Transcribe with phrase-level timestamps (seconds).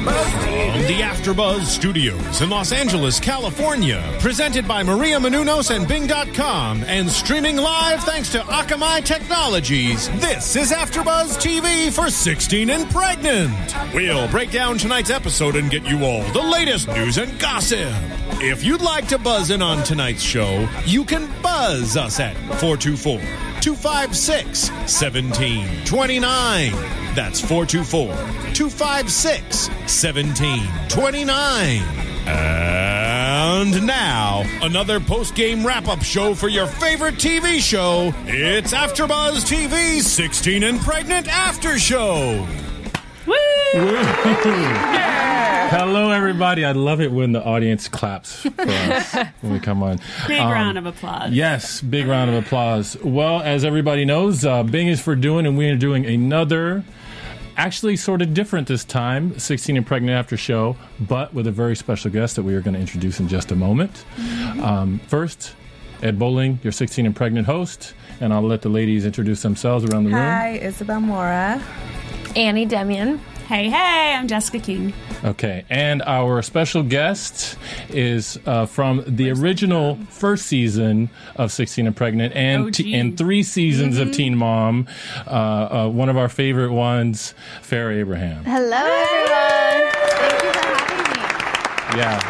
[0.00, 7.10] From the AfterBuzz Studios in Los Angeles, California, presented by Maria Menounos and Bing.com, and
[7.10, 10.08] streaming live thanks to Akamai Technologies.
[10.20, 13.74] This is AfterBuzz TV for 16 and pregnant.
[13.92, 17.92] We'll break down tonight's episode and get you all the latest news and gossip.
[18.40, 23.49] If you'd like to buzz in on tonight's show, you can buzz us at 424
[23.60, 26.72] 256 1729.
[27.14, 28.14] That's 424
[28.54, 31.82] 256 1729.
[32.26, 38.14] And now, another post game wrap up show for your favorite TV show.
[38.26, 42.46] It's AfterBuzz TV's 16 and Pregnant After Show.
[45.70, 46.64] Hello, everybody.
[46.64, 50.00] I love it when the audience claps for us when we come on.
[50.26, 51.30] Big Um, round of applause.
[51.30, 52.96] Yes, big round of applause.
[53.04, 56.82] Well, as everybody knows, uh, Bing is for doing, and we are doing another,
[57.56, 61.76] actually sort of different this time, 16 and Pregnant After Show, but with a very
[61.76, 64.04] special guest that we are going to introduce in just a moment.
[64.60, 65.54] Um, first,
[66.02, 70.02] Ed Bowling, your 16 and Pregnant host, and I'll let the ladies introduce themselves around
[70.02, 70.18] the room.
[70.18, 71.62] Hi, Isabel Mora.
[72.34, 73.20] Annie Demian.
[73.50, 74.92] Hey, hey, I'm Jessica King.
[75.24, 81.96] Okay, and our special guest is uh, from the original first season of 16 and
[81.96, 82.72] Pregnant and, OG.
[82.74, 84.86] t- and three seasons of Teen Mom.
[85.26, 88.44] Uh, uh, one of our favorite ones, Farrah Abraham.
[88.44, 89.92] Hello, everyone.
[89.98, 91.98] Thank you for having me.
[91.98, 92.20] Yeah,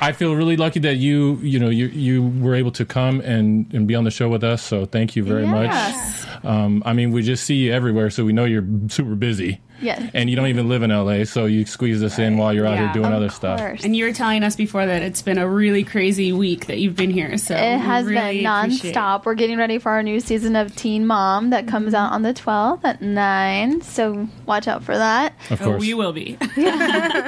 [0.00, 3.20] I I feel really lucky that you you know you you were able to come
[3.20, 4.62] and and be on the show with us.
[4.62, 6.24] So thank you very Yes.
[6.26, 6.44] much.
[6.46, 9.60] Um, I mean, we just see you everywhere, so we know you're super busy.
[9.80, 10.10] Yes.
[10.14, 12.78] And you don't even live in LA, so you squeeze this in while you're out
[12.78, 13.60] here doing other Of stuff.
[13.84, 16.96] And you were telling us before that it's been a really crazy week that you've
[16.96, 17.36] been here.
[17.38, 19.24] So it we has really been nonstop.
[19.24, 22.32] We're getting ready for our new season of Teen Mom that comes out on the
[22.34, 23.80] 12th at 9.
[23.82, 25.34] So watch out for that.
[25.50, 25.80] Of Oh, course.
[25.80, 26.38] we will be.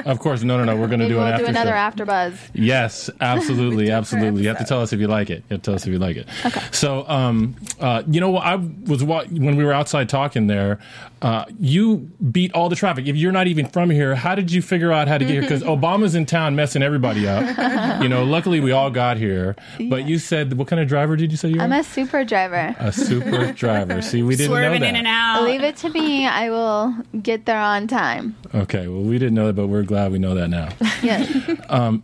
[0.09, 0.75] Of course, no, no, no.
[0.75, 1.75] We're going to do an we'll after do another show.
[1.75, 2.33] after buzz.
[2.53, 4.41] Yes, absolutely, absolutely.
[4.43, 5.43] You have to tell us if you like it.
[5.49, 6.27] You have to tell us if you like it.
[6.45, 6.61] Okay.
[6.71, 8.37] So, um, uh, you know?
[8.37, 10.79] I was wa- when we were outside talking there.
[11.21, 13.05] Uh, you beat all the traffic.
[13.07, 15.41] If you're not even from here, how did you figure out how to get here?
[15.41, 18.01] Because Obama's in town messing everybody up.
[18.01, 19.55] you know, luckily we all got here.
[19.89, 21.63] But you said, what kind of driver did you say you were?
[21.63, 22.75] I'm a super driver.
[22.79, 24.01] a super driver.
[24.01, 24.61] See, we didn't know that.
[24.63, 24.89] Swerving that.
[24.89, 25.43] in and out.
[25.43, 26.25] Leave it to me.
[26.25, 28.35] I will get there on time.
[28.55, 30.69] Okay, well, we didn't know that, but we're glad we know that now.
[31.01, 31.31] Yes.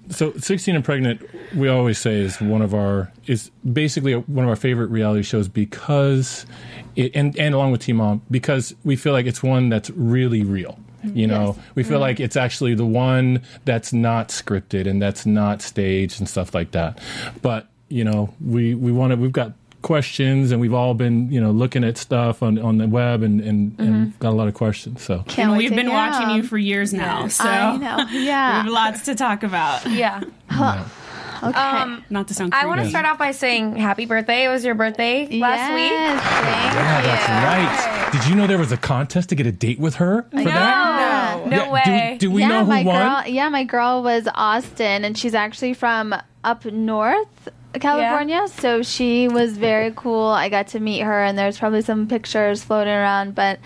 [0.09, 1.21] So 16 and pregnant
[1.53, 5.47] we always say is one of our is basically one of our favorite reality shows
[5.49, 6.45] because
[6.95, 10.43] it and, and along with Teen Mom because we feel like it's one that's really
[10.43, 10.79] real.
[11.03, 15.61] You know, we feel like it's actually the one that's not scripted and that's not
[15.61, 16.97] staged and stuff like that.
[17.43, 19.51] But, you know, we we want to we've got
[19.83, 23.39] questions and we've all been, you know, looking at stuff on on the web and
[23.39, 25.03] and, and got a lot of questions.
[25.03, 27.27] So Can't and we've been watching you for years now.
[27.27, 28.05] So I know.
[28.11, 28.63] we Yeah.
[28.63, 29.85] have lots to talk about.
[29.85, 30.23] Yeah.
[31.43, 31.59] Okay.
[31.59, 34.45] Um, Not to sound I want to start off by saying happy birthday.
[34.45, 35.91] It was your birthday last week.
[35.91, 37.07] Yes, thank yeah, you.
[37.07, 38.11] that's right.
[38.11, 41.39] Did you know there was a contest to get a date with her for that?
[41.39, 42.17] No, no Yeah, do- way.
[42.19, 43.23] Do, we yeah, know who my won?
[43.23, 43.33] girl.
[43.33, 47.49] Yeah, my girl was Austin, and she's actually from up north,
[47.79, 48.47] California.
[48.47, 50.27] So she was very cool.
[50.27, 53.35] I got to meet her, and there's probably some pictures floating around.
[53.35, 53.59] But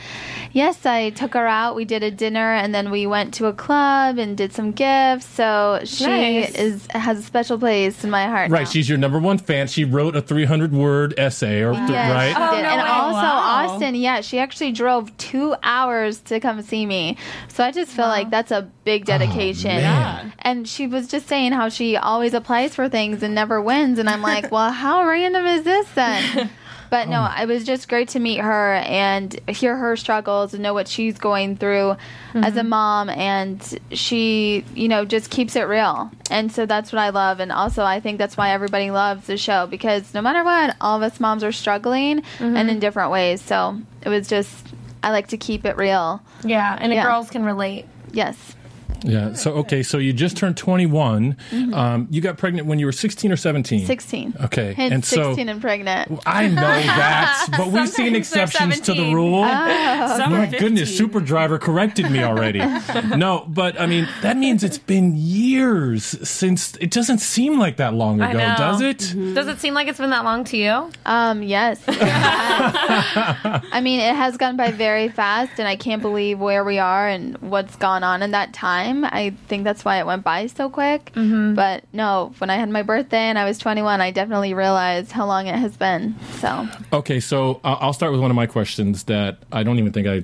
[0.51, 1.75] yes, I took her out.
[1.75, 5.25] We did a dinner, and then we went to a club and did some gifts.
[5.25, 6.55] So she Nice.
[6.55, 8.49] is has a special place in my heart.
[8.51, 8.69] Right, now.
[8.69, 9.67] she's your number one fan.
[9.67, 12.35] She wrote a 300 word essay, or th- Yes, right?
[12.35, 12.87] Oh, no and way.
[12.87, 13.67] also Wow.
[13.73, 17.17] Austin, yeah, she actually drove two hours to come see me.
[17.49, 19.71] So I just feel like that's a big oh, dedication.
[19.71, 20.33] Oh, man.
[20.39, 23.98] And she was just saying how she always applies for things and never wins.
[23.99, 26.49] And I'm like, well, how random is this then?
[26.89, 27.41] But no, Oh.
[27.43, 31.17] it was just great to meet her and hear her struggles and know what she's
[31.19, 31.97] going through
[32.33, 32.69] as a mm-hmm.
[32.69, 33.09] mom.
[33.09, 36.09] And she, you know, just keeps it real.
[36.31, 37.39] And so that's what I love.
[37.39, 40.97] And also, I think that's why everybody loves the show because no matter what, all
[40.97, 42.69] of us moms are struggling and mm-hmm.
[42.69, 43.41] in different ways.
[43.41, 44.67] So it was just,
[45.03, 46.21] I like to keep it real.
[46.43, 47.03] Yeah, and the Yeah.
[47.03, 47.85] girls can relate.
[48.11, 48.55] Yes.
[49.03, 49.33] Yeah.
[49.33, 49.83] So okay.
[49.83, 51.37] So you just turned 21.
[51.73, 53.85] Um, you got pregnant when you were 16 or 17.
[53.85, 54.33] 16.
[54.45, 54.73] Okay.
[54.73, 56.19] Hence and so 16 and pregnant.
[56.25, 59.43] I know that, but we've seen Sometimes they're exceptions to the rule.
[59.43, 62.59] Some My are goodness, Super Driver corrected me already.
[63.17, 66.75] no, but I mean that means it's been years since.
[66.77, 68.99] It doesn't seem like that long ago, does it?
[69.35, 70.91] Does it seem like it's been that long to you?
[71.05, 71.81] Um, yes.
[71.87, 77.07] I mean, it has gone by very fast, and I can't believe where we are
[77.07, 78.88] and what's gone on in that time.
[79.05, 81.11] I think that's why it went by so quick.
[81.15, 81.55] Mm-hmm.
[81.55, 85.25] But no, when I had my birthday and I was 21, I definitely realized how
[85.25, 86.15] long it has been.
[86.39, 89.91] So, Okay, so uh, I'll start with one of my questions that I don't even
[89.91, 90.23] think I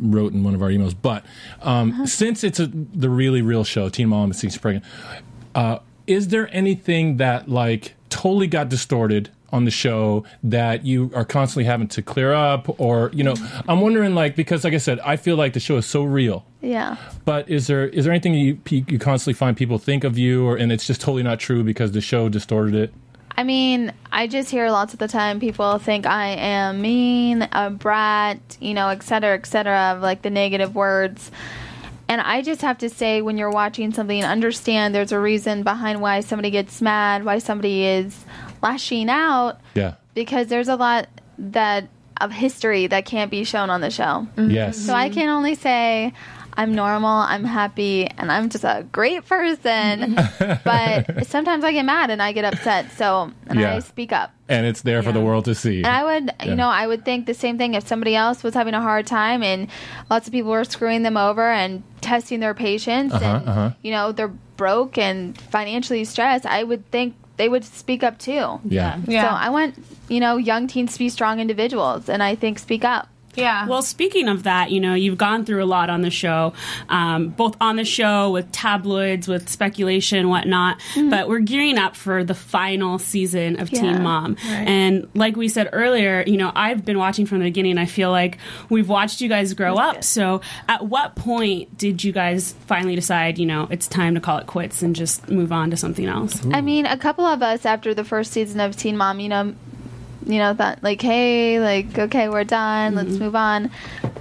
[0.00, 0.94] wrote in one of our emails.
[1.00, 1.24] But
[1.62, 4.84] um, since it's a, the really real show, Teen Mom and Six Pregnant,
[5.54, 11.24] uh, is there anything that like totally got distorted on the show that you are
[11.24, 13.34] constantly having to clear up, or you know,
[13.68, 16.44] I'm wondering like because like I said, I feel like the show is so real.
[16.62, 16.96] Yeah.
[17.24, 20.56] But is there is there anything you you constantly find people think of you, or
[20.56, 22.94] and it's just totally not true because the show distorted it?
[23.36, 27.70] I mean, I just hear lots of the time people think I am mean, a
[27.70, 31.30] brat, you know, et cetera, et cetera, of like the negative words.
[32.08, 36.02] And I just have to say, when you're watching something, understand there's a reason behind
[36.02, 38.22] why somebody gets mad, why somebody is
[38.62, 39.94] lashing out, Yeah.
[40.12, 41.88] because there's a lot that
[42.20, 44.28] of history that can't be shown on the show.
[44.36, 44.76] Yes.
[44.76, 46.12] So I can only say
[46.54, 50.14] I'm normal, I'm happy, and I'm just a great person.
[50.64, 52.92] but sometimes I get mad and I get upset.
[52.92, 53.76] So and Yeah.
[53.76, 54.32] I speak up.
[54.48, 55.78] and it's there for the world to see.
[55.78, 56.44] And I would, Yeah.
[56.50, 59.06] you know, I would think the same thing if somebody else was having a hard
[59.06, 59.68] time and
[60.10, 63.70] lots of people were screwing them over and testing their patience Uh-huh, and, uh-huh.
[63.82, 66.44] you know, they're broke and financially stressed.
[66.44, 68.60] I would think they would speak up too.
[68.64, 68.98] yeah.
[69.06, 69.22] Yeah.
[69.22, 69.74] So I want,
[70.08, 73.08] you know, young teens to be strong individuals and I think speak up.
[73.34, 73.66] Yeah.
[73.66, 76.52] Well, speaking of that, you know, you've gone through a lot on the show,
[76.88, 80.78] um, both on the show with tabloids, with speculation, whatnot.
[80.94, 83.80] But we're gearing up for the final season of Yeah.
[83.80, 87.78] Teen Mom, and like we said earlier, you know, I've been watching from the beginning.
[87.78, 88.38] I feel like
[88.68, 90.04] we've watched you guys grow up.
[90.04, 94.38] So, at what point did you guys finally decide, you know, it's time to call
[94.38, 96.44] it quits and just move on to something else?
[96.52, 99.54] I mean, a couple of us after the first season of Teen Mom, you know,
[100.26, 103.24] you know, thought like, hey, like, okay, we're done, let's mm-hmm.
[103.24, 103.70] move on,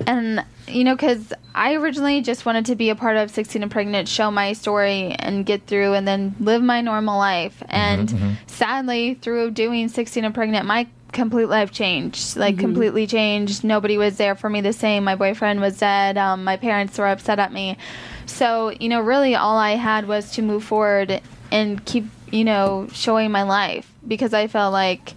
[0.07, 3.71] and you know, because I originally just wanted to be a part of 16 and
[3.71, 7.59] Pregnant, show my story, and get through, and then live my normal life.
[7.59, 8.33] Mm-hmm, and mm-hmm.
[8.47, 13.63] sadly, through doing 16 and Pregnant, my complete life changed like completely changed.
[13.63, 15.03] Nobody was there for me the same.
[15.03, 16.17] My boyfriend was dead.
[16.17, 17.77] Um, my parents were upset at me.
[18.25, 21.21] So you know really all i had was to move forward
[21.51, 25.13] and keep you know showing my life because i felt like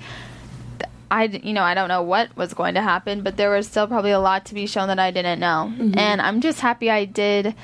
[1.15, 3.69] I, d- you know, I don't know what was going to happen, but there was
[3.69, 5.73] still probably a lot to be shown that I didn't know.
[5.73, 5.97] Mm-hmm.
[5.97, 7.55] And I'm just happy I did,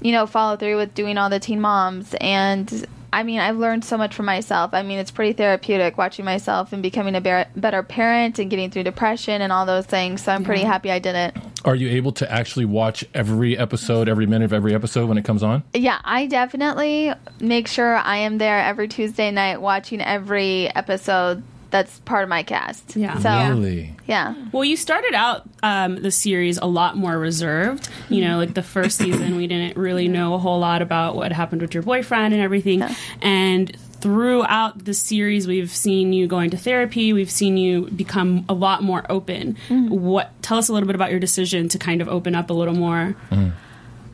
[0.00, 2.14] you know, follow through with doing all the teen moms.
[2.20, 4.74] And I mean, I've learned so much from myself.
[4.74, 8.70] I mean, it's pretty therapeutic watching myself and becoming a ber- better parent and getting
[8.70, 10.22] through depression and all those things.
[10.22, 11.36] So I'm pretty happy I did it.
[11.64, 15.24] Are you able to actually watch every episode, every minute of every episode when it
[15.24, 15.64] comes on?
[15.74, 22.00] Yeah, I definitely make sure I am there every Tuesday night watching every episode that's
[22.00, 22.96] part of my cast.
[22.96, 23.18] Yeah.
[23.18, 23.94] So, Really?
[24.06, 24.34] yeah.
[24.52, 27.88] Well, you started out um, the series a lot more reserved.
[28.08, 31.32] You know, like the first season, we didn't really know a whole lot about what
[31.32, 32.82] happened with your boyfriend and everything.
[33.20, 37.12] And throughout the series, we've seen you going to therapy.
[37.12, 39.56] We've seen you become a lot more open.
[39.68, 40.30] What?
[40.42, 42.74] Tell us a little bit about your decision to kind of open up a little
[42.74, 43.14] more.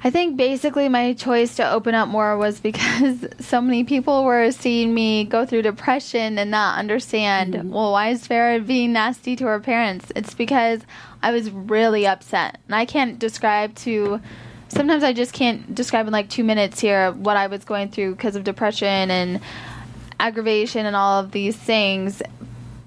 [0.07, 4.53] I think basically my choice to open up more was because so many people were
[4.53, 7.71] seeing me go through depression and not understand, mm-hmm.
[7.71, 10.13] well, why is Farrah being nasty to her parents?
[10.15, 10.83] It's because
[11.23, 12.61] I was really upset.
[12.67, 14.21] And I can't describe to,
[14.69, 18.15] sometimes I just can't describe in like two minutes here what I was going through
[18.15, 19.41] because of depression and
[20.21, 22.21] aggravation and all of these things.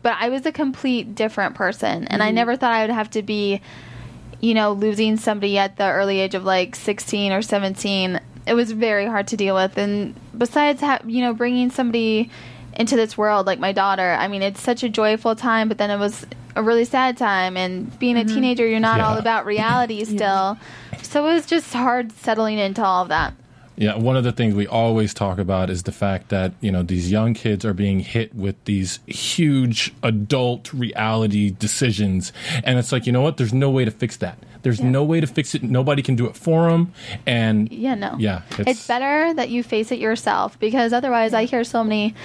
[0.03, 2.05] But I was a complete different person.
[2.05, 2.35] And I mm-hmm.
[2.35, 3.61] never thought I would have to be
[4.39, 8.71] you know, losing somebody at the early age of like 16 or 17, it was
[8.71, 9.77] very hard to deal with.
[9.77, 12.29] And besides, ha- you know, bringing somebody
[12.73, 15.89] into this world like my daughter, I mean, it's such a joyful time, but then
[15.89, 16.25] it was
[16.55, 17.57] a really sad time.
[17.57, 18.35] And being a mm-hmm.
[18.35, 20.57] teenager, you're not all about reality still.
[21.01, 23.33] So it was just hard settling into all of that.
[23.77, 26.81] Yeah, one of the things we always talk about is the fact that, you know,
[26.81, 32.33] these young kids are being hit with these huge adult reality decisions.
[32.63, 33.37] And it's like, you know what?
[33.37, 34.39] There's no way to fix that.
[34.63, 35.61] There's no way to fix it.
[35.61, 36.91] Nobody can do it for them.
[37.27, 38.15] And Yeah, no.
[38.17, 42.15] yeah, it's, better that you face it yourself because otherwise I hear so many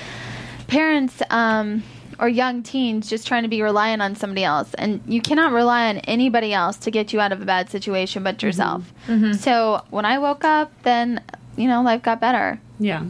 [0.68, 1.82] parents um,
[2.18, 4.72] or young teens just trying to be reliant on somebody else.
[4.74, 8.22] And you cannot rely on anybody else to get you out of a bad situation
[8.22, 8.92] but yourself.
[9.34, 11.22] So when I woke up, then,
[11.56, 12.60] you know, life got better.
[12.78, 13.04] Yeah.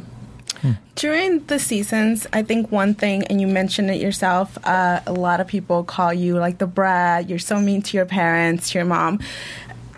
[0.94, 5.40] During the seasons, I think one thing, and you mentioned it yourself, uh, a lot
[5.40, 7.28] of people call you like the brat.
[7.28, 9.18] You're so mean to your parents, to your mom.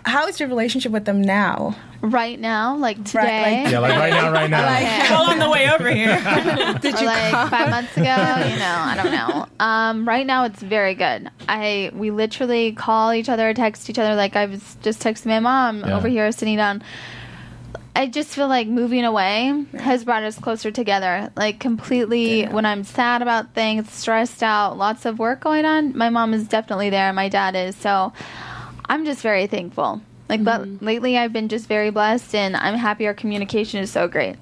[0.05, 1.75] How is your relationship with them now?
[2.01, 3.63] Right now, like today.
[3.63, 5.09] like- Yeah, like right now, right now.
[5.09, 6.15] Well, on the way over here.
[6.81, 7.49] Did or you like call?
[7.49, 9.45] five months ago, you know, I don't know.
[9.59, 11.29] Um, right now, it's very good.
[11.47, 14.15] I we literally call each other, text each other.
[14.15, 15.97] Like I was just texting my mom Yeah.
[15.97, 16.81] over here, sitting down.
[17.95, 21.31] I just feel like moving away has brought us closer together.
[21.37, 26.09] Like completely, when I'm sad about things, stressed out, lots of work going on, my
[26.09, 27.07] mom is definitely there.
[27.07, 27.75] and My dad is.
[27.75, 28.11] So
[28.87, 30.01] I'm just very thankful.
[30.27, 30.85] Like but mm-hmm.
[30.85, 33.07] lately, I've been just very blessed, and I'm happy.
[33.07, 34.35] Our communication is so great.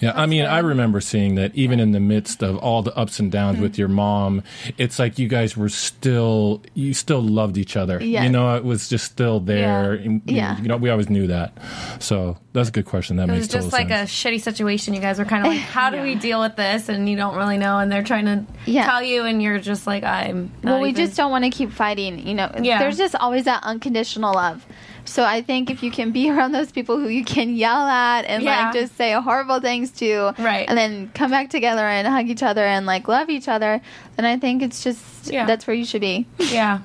[0.00, 3.20] Yeah, I mean, I remember seeing that even in the midst of all the ups
[3.20, 3.62] and downs Mm-hmm.
[3.62, 4.42] with your mom,
[4.78, 8.02] it's like you guys were still, you still loved each other.
[8.02, 8.24] Yes.
[8.24, 9.94] You know, it was just still there.
[9.94, 10.00] Yeah.
[10.02, 10.52] And, you Yeah.
[10.54, 11.52] know, You know, we always knew that.
[11.98, 13.16] So that's a good question.
[13.16, 14.10] That It makes was total just like sense.
[14.10, 14.94] a shitty situation.
[14.94, 16.88] You guys were kind of like, how do we deal with this?
[16.88, 18.86] And you don't really know, and they're trying to Yeah.
[18.86, 20.50] tell you, and you're just like, I'm.
[20.62, 22.26] Not well, we even- just don't want to keep fighting.
[22.26, 22.78] You know, Yeah.
[22.78, 24.64] there's just always that unconditional love.
[25.04, 28.24] So I think if you can be around those people who you can yell at
[28.26, 28.64] and Yeah.
[28.66, 30.66] like just say horrible things to, Right.
[30.68, 33.80] and then come back together and hug each other and like love each other,
[34.16, 35.46] then I think it's just Yeah.
[35.46, 36.26] that's where you should be.
[36.38, 36.78] Yeah.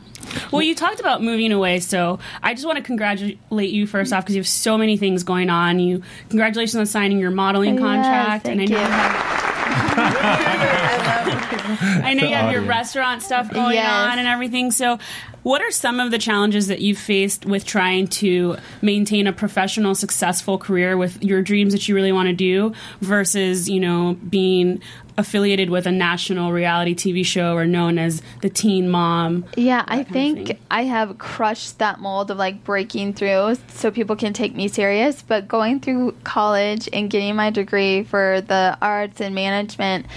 [0.51, 4.23] Well, you talked about moving away, so I just want to congratulate you first off
[4.23, 5.77] because you have so many things going on.
[5.79, 8.81] You congratulations on signing your modeling oh, Yes, contract, thank and I know you.
[8.81, 11.04] you have
[11.59, 13.89] I know you have your restaurant stuff going Yes.
[14.11, 14.71] on and everything.
[14.71, 14.99] So,
[15.43, 19.93] what are some of the challenges that you've faced with trying to maintain a professional,
[19.93, 24.81] successful career with your dreams that you really want to do versus, you know, being
[25.17, 29.45] affiliated with a national reality TV show or known as the teen mom?
[29.55, 30.59] Yeah, I think.
[30.71, 35.21] I have crushed that mold of like breaking through so people can take me serious.
[35.21, 40.07] But going through college and getting my degree for the arts and management,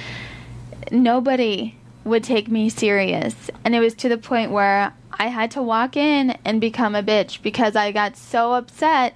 [0.90, 3.50] nobody would take me serious.
[3.64, 7.02] And it was to the point where I had to walk in and become a
[7.02, 9.14] bitch because I got so upset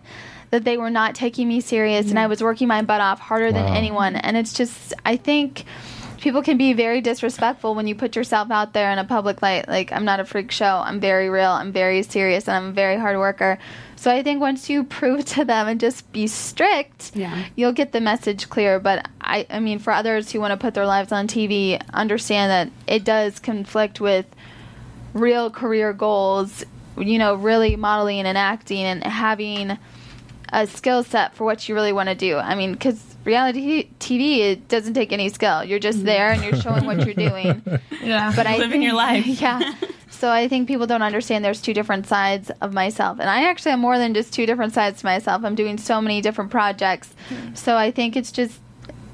[0.51, 2.23] that they were not taking me serious and mm.
[2.23, 4.17] I was working my butt off harder than anyone.
[4.17, 5.65] And it's just, I think
[6.23, 9.67] people can be very disrespectful when you put yourself out there in a public light.
[9.67, 10.81] Like, I'm not a freak show.
[10.87, 11.51] I'm very real.
[11.51, 13.59] I'm very serious and I'm a very hard worker.
[13.97, 17.45] So I think once you prove to them and just be strict, Yeah.
[17.57, 18.79] you'll get the message clear.
[18.79, 22.51] But I, I mean, for others who want to put their lives on TV, understand
[22.51, 24.27] that it does conflict with
[25.13, 26.65] real career goals.
[26.97, 29.77] You know, really modeling and acting and having
[30.53, 32.37] a skill set for what you really want to do.
[32.37, 35.65] I mean, because reality TV it doesn't take any skill.
[35.65, 36.07] You're just mm-hmm.
[36.07, 37.63] there and you're showing what you're doing.
[38.03, 38.33] Yeah.
[38.35, 39.27] But I Living think, your life.
[39.27, 39.75] yeah.
[40.11, 43.71] So I think people don't understand there's two different sides of myself, and I actually
[43.71, 45.45] have more than just two different sides to myself.
[45.45, 47.15] I'm doing so many different projects.
[47.29, 47.55] Hmm.
[47.55, 48.61] So I think it's just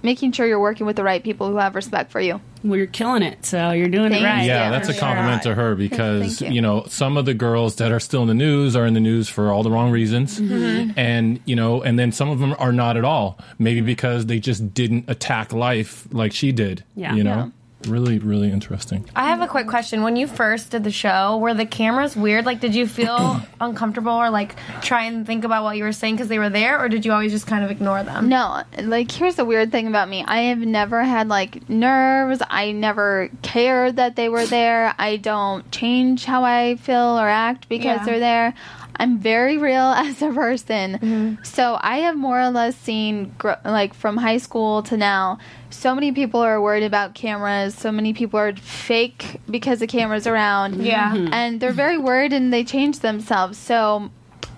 [0.03, 2.41] making sure you're working with the right people who have respect for you.
[2.65, 4.45] Well, you're killing it, so you're doing Thank it right.
[4.45, 5.55] Yeah, Yeah, that's a compliment sure.
[5.55, 6.49] to her because you.
[6.50, 6.61] you.
[6.61, 9.29] know some of the girls that are still in the news are in the news
[9.29, 10.99] for all the wrong reasons, Mm-hmm.
[10.99, 13.38] and you know, and then some of them are not at all.
[13.59, 16.85] Maybe because they just didn't attack life like she did.
[16.97, 17.15] Yeah.
[17.15, 17.53] you know,
[17.87, 19.08] really, really interesting.
[19.14, 20.02] I have a quick question.
[20.02, 22.44] When you first did the show, were the cameras weird?
[22.44, 26.16] Like, did you feel uncomfortable or like try and think about what you were saying
[26.16, 28.28] because they were there, or did you always just kind of ignore them?
[28.28, 30.25] No, like here's the weird thing about me.
[30.26, 32.42] I have never had like nerves.
[32.50, 34.94] I never cared that they were there.
[34.99, 38.04] I don't change how I feel or act because Yeah.
[38.04, 38.54] they're there.
[38.99, 40.95] I'm very real as a person.
[40.95, 41.45] Mm-hmm.
[41.45, 45.38] So I have more or less seen gr- like from high school to now.
[45.71, 47.75] So many people are worried about cameras.
[47.75, 50.83] So many people are fake because the camera's around.
[50.83, 51.12] Yeah.
[51.14, 51.33] Mm-hmm.
[51.33, 53.59] And they're very worried and they change themselves.
[53.59, 54.11] So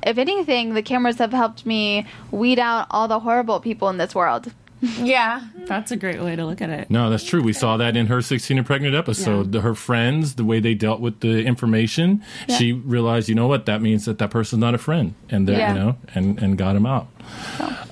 [0.02, 4.14] if anything, the cameras have helped me weed out all the horrible people in this
[4.14, 4.52] world.
[4.82, 5.42] Yeah.
[5.66, 6.90] That's a great way to look at it.
[6.90, 7.42] No, that's true.
[7.42, 9.52] We saw that in her 16 and pregnant episode.
[9.52, 12.22] The- Her friends, the way they dealt with the information,
[12.56, 15.56] she realized, you know what, that means that that person's not a friend, and that
[15.58, 15.72] Yeah.
[15.74, 17.08] you know, and and got him out.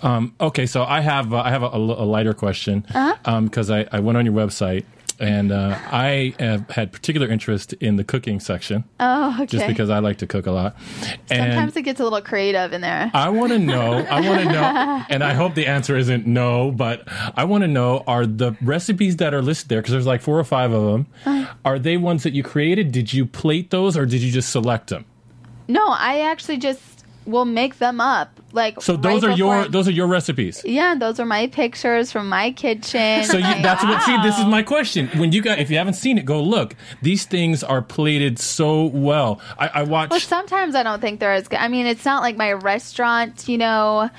[0.03, 2.85] Um, okay, so I have uh, I have a, a lighter question
[3.25, 4.85] because I, I went on your website.
[5.21, 9.47] And uh, I have had particular interest in the cooking section, Oh, okay.
[9.47, 10.77] just because I like to cook a lot.
[11.29, 13.11] And Sometimes it gets a little creative in there.
[13.13, 13.95] I want to know.
[13.95, 17.03] I want to know, and I hope the answer isn't no, but
[17.37, 19.81] I want to know: Are the recipes that are listed there?
[19.81, 21.07] Because there's like four or five of them.
[21.27, 21.55] Uh-huh.
[21.65, 22.93] Are they ones that you created?
[22.93, 25.05] Did you plate those, or did you just select them?
[25.67, 28.81] No, I actually just will make them up like.
[28.81, 30.63] So those right are your before- those are your recipes.
[30.65, 33.25] Yeah, those are my pictures from my kitchen.
[33.25, 34.03] So you, that's what.
[34.03, 35.09] See, this is my question.
[35.19, 36.75] When you got, if you haven't seen it, go look.
[37.03, 39.41] These things are plated so well.
[39.59, 40.11] I, I watched.
[40.11, 41.59] Well, sometimes I don't think they're as good.
[41.59, 44.11] I mean, it's not like my restaurant, you know,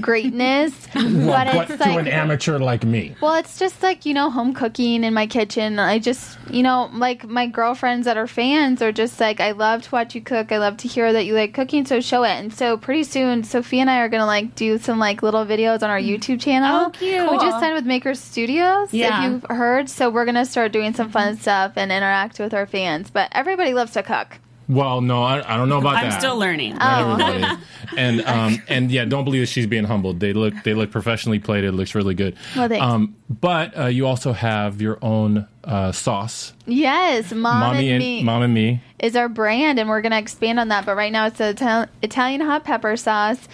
[0.00, 3.14] greatness, but but it's to like an amateur like me.
[3.20, 5.78] Well, it's just like, you know, home cooking in my kitchen.
[5.78, 9.82] I just, you know, like my girlfriends that are fans are just like, I love
[9.82, 10.52] to watch you cook.
[10.52, 12.30] I love to hear that you like cooking, so show it.
[12.30, 13.44] And so pretty soon,
[13.76, 16.40] Sophia and I are going to like do some like little videos on our YouTube
[16.40, 16.86] channel.
[16.86, 17.30] Oh, cute.
[17.30, 19.24] We just signed with Maker Studios, Yeah.
[19.26, 19.90] if you've heard.
[19.90, 23.10] So we're going to start doing some fun stuff and interact with our fans.
[23.10, 24.38] But everybody loves to cook.
[24.68, 26.12] Well, no, I, I don't know about that.
[26.12, 26.72] I'm still learning.
[26.72, 26.76] Oh.
[26.76, 27.62] Not everybody.
[27.96, 30.18] and um, and yeah, don't believe that she's being humbled.
[30.18, 31.68] They look they look professionally plated.
[31.68, 32.34] It looks really good.
[32.56, 32.82] Well, thanks.
[32.84, 37.98] Um, but uh, you also have your own uh, sauce, Yes, Mom mommy and and
[37.98, 38.22] Me.
[38.22, 38.80] mom and me.
[39.00, 40.86] is our brand, and we're going to expand on that.
[40.86, 43.48] But right now, it's the Ital- Italian hot pepper sauce,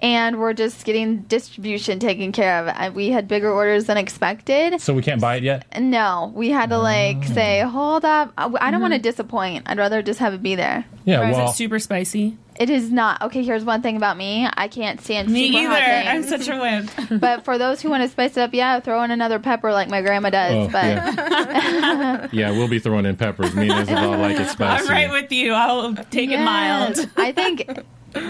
[0.00, 2.94] and we're just getting distribution taken care of.
[2.94, 4.80] We had bigger orders than expected.
[4.80, 5.66] So we can't buy it yet.
[5.80, 7.70] No, we had to like say, Mm.
[7.70, 8.32] hold up.
[8.38, 9.64] I I don't want to disappoint.
[9.66, 10.84] I'd rather just have it be there.
[11.04, 12.36] Yeah, Is well, it super spicy?
[12.58, 13.22] It is not.
[13.22, 14.48] Okay, here's one thing about me.
[14.52, 15.70] I can't stand Me super either.
[15.70, 16.46] hot I'm things.
[16.46, 17.20] such a wimp.
[17.20, 19.88] but for those who want to spice it up, yeah, throw in another pepper like
[19.88, 20.52] my grandma does.
[20.54, 22.28] Oh, but yeah.
[22.32, 23.54] yeah, we'll be throwing in peppers.
[23.54, 24.84] Me and Isabel like it spicy.
[24.86, 25.52] I'm right with you.
[25.52, 26.98] I'll take it mild.
[27.16, 27.68] I think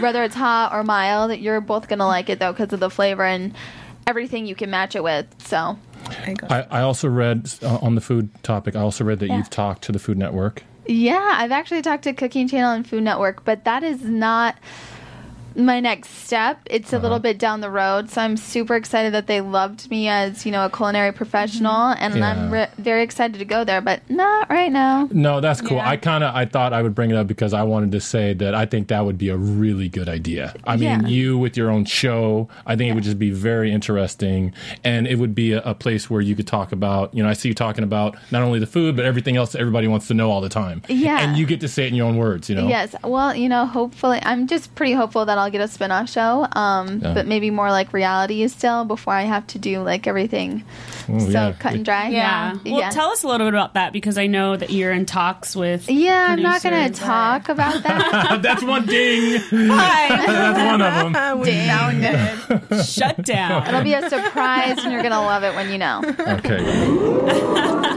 [0.00, 3.24] whether it's hot or mild, you're both gonna like it though because of the flavor
[3.24, 3.54] and
[4.06, 5.26] everything you can match it with.
[5.46, 5.78] So
[6.50, 8.76] I, I also read uh, on the food topic.
[8.76, 9.38] I also read that Yeah.
[9.38, 10.64] you've talked to the Food Network.
[10.88, 14.56] Yeah, I've actually talked to Cooking Channel and Food Network, but that is not
[15.58, 16.60] my next step.
[16.66, 17.02] It's a Uh-huh.
[17.02, 20.52] little bit down the road, so I'm super excited that they loved me as you
[20.52, 22.30] know a culinary professional, and Yeah.
[22.30, 25.08] I'm re- very excited to go there, but not right now.
[25.12, 25.78] No, that's cool.
[25.78, 25.88] Yeah.
[25.88, 28.32] I kind of I thought I would bring it up because I wanted to say
[28.34, 30.54] that I think that would be a really good idea.
[30.64, 31.06] I mean, Yeah.
[31.06, 34.52] you with your own show, I think it would just be very interesting,
[34.84, 37.14] and it would be a, a place where you could talk about.
[37.14, 39.60] You know, I see you talking about not only the food but everything else that
[39.60, 40.82] everybody wants to know all the time.
[40.88, 41.20] Yeah.
[41.20, 42.48] and you get to say it in your own words.
[42.48, 42.68] You know.
[42.68, 42.94] Yes.
[43.04, 46.46] Well, you know, hopefully, I'm just pretty hopeful that I'll get a spin off show,
[46.52, 47.14] um, Yeah.
[47.14, 50.64] but maybe more like reality still before I have to do like everything
[51.10, 51.52] Ooh, so yeah.
[51.58, 52.08] cut and dry.
[52.08, 52.54] Yeah.
[52.64, 52.90] Well, yeah.
[52.90, 55.88] tell us a little bit about that because I know that you're in talks with.
[55.90, 57.04] yeah, I'm not going to producers.
[57.06, 58.40] talk about that.
[58.42, 59.38] that's one ding.
[59.40, 59.68] Fine.
[60.28, 61.40] That's one of them.
[61.40, 62.84] we found.
[62.86, 63.66] Shut down.
[63.66, 66.02] It'll be a surprise, and you're going to love it when you know.
[66.06, 66.58] Okay.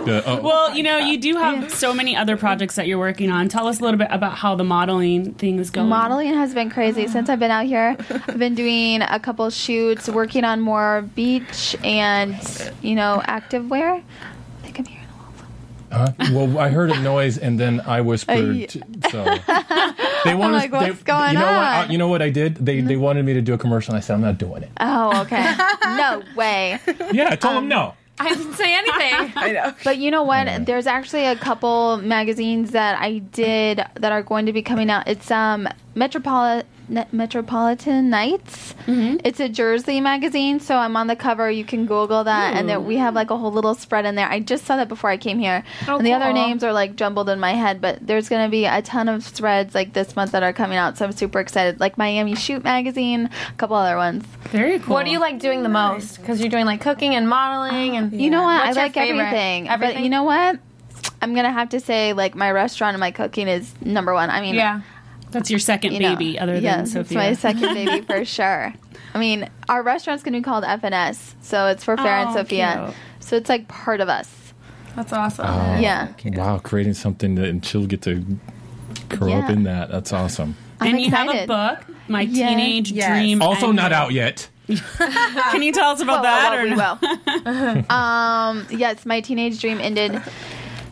[0.05, 0.24] Good.
[0.25, 3.50] Oh, Well, you know, you do have so many other projects that you're working on.
[3.50, 5.89] Tell us a little bit about how the modeling thing is going.
[5.89, 7.96] Modeling has been crazy since I've been out here.
[8.28, 12.36] I've been doing a couple shoots, working on more beach and,
[12.82, 13.94] you know, active wear.
[13.96, 14.04] I
[14.62, 16.28] think I'm hearing a little.
[16.28, 16.34] Huh?
[16.48, 18.76] Well, I heard a noise and then I whispered.
[19.04, 19.24] Uh, so
[20.26, 20.58] they wanted.
[20.58, 21.86] like, what's they, going you know What, on?
[21.86, 22.56] Uh, you know what I did?
[22.56, 23.94] They they wanted me to do a commercial.
[23.94, 24.70] and I said I'm not doing it.
[24.80, 25.56] Oh, okay.
[25.98, 26.80] no way.
[27.12, 27.94] Yeah, I told Um, them no.
[28.20, 29.34] I didn't say anything.
[29.36, 29.74] I know.
[29.84, 30.65] But you know what?
[30.67, 35.08] There's actually a couple magazines that I did that are going to be coming out.
[35.08, 36.67] It's um Metropolitan
[37.12, 38.73] Metropolitan Nights.
[38.86, 39.17] Mm-hmm.
[39.23, 41.49] It's a Jersey magazine, so I'm on the cover.
[41.49, 44.27] You can Google that, and there, we have like a whole little spread in there.
[44.30, 46.95] I just saw that before I came here, Oh, and the other names are like
[46.95, 47.82] jumbled in my head.
[47.82, 50.77] But there's going to be a ton of threads like this month that are coming
[50.77, 51.80] out, so I'm super excited.
[51.80, 54.25] Like Miami Shoot magazine, a couple other ones.
[54.51, 54.93] Very cool.
[54.93, 56.17] What do you like doing the most?
[56.17, 58.65] Because you're doing like cooking and modeling and oh, You know what?
[58.65, 59.21] What's I like favorite?
[59.21, 59.65] everything.
[59.65, 60.04] But Everything?
[60.04, 60.60] you know what?
[61.21, 64.30] I'm gonna have to say like my restaurant and my cooking is number one.
[64.30, 64.82] I mean, yeah.
[65.32, 67.02] That's your second you know, baby, other than yes, Sophia.
[67.02, 68.74] it's my second baby for sure.
[69.13, 72.84] I mean, our restaurant's gonna be called FNS, so it's for Farrah and Oh, Sophia.
[72.86, 72.96] cute.
[73.28, 74.54] So it's like part of us.
[74.96, 75.46] That's awesome.
[75.48, 75.80] Oh.
[75.80, 78.26] Yeah, Wow, creating something that and she'll get to
[79.10, 79.89] grow up in that.
[79.89, 80.56] That's awesome.
[80.82, 82.50] I'm and you have a book, My Yes.
[82.50, 83.08] Teenage Yes.
[83.10, 83.41] Dream.
[83.41, 84.50] Also and- not out yet.
[84.98, 87.00] Can you tell us about Well, well, that?
[87.02, 87.74] well, or we no?
[87.86, 87.91] will.
[87.96, 90.22] um, yes, my teenage dream ended.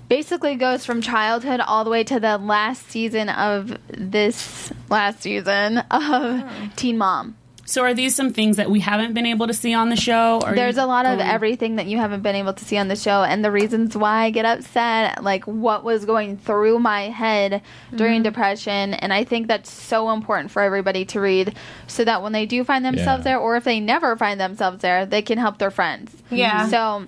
[0.09, 5.77] Basically, goes from childhood all the way to the last season of this last season
[5.91, 6.67] of hmm.
[6.75, 7.35] Teen Mom.
[7.69, 10.41] So are these some things that we haven't been able to see on the show?
[10.43, 11.21] Or There's a lot of oh.
[11.21, 14.23] everything that you haven't been able to see on the show, and the reasons why
[14.23, 17.61] I get upset, like what was going through my head
[17.95, 18.23] during mm-hmm.
[18.23, 18.95] depression.
[18.95, 22.63] And I think that's so important for everybody to read so that when they do
[22.63, 23.33] find themselves Yeah.
[23.33, 26.11] there, or if they never find themselves there, they can help their friends.
[26.31, 26.67] Yeah.
[26.69, 27.05] So,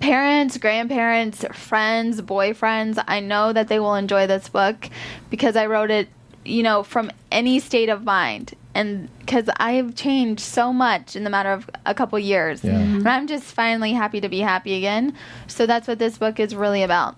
[0.00, 4.88] parents, grandparents, friends, boyfriends, I know that they will enjoy this book
[5.30, 6.08] because I wrote it,
[6.44, 8.54] you know, from any state of mind.
[8.74, 12.62] And because I've changed so much in the matter of a couple years.
[12.62, 12.74] Yeah.
[12.74, 15.14] And I'm just finally happy to be happy again.
[15.46, 17.16] So that's what this book is really about.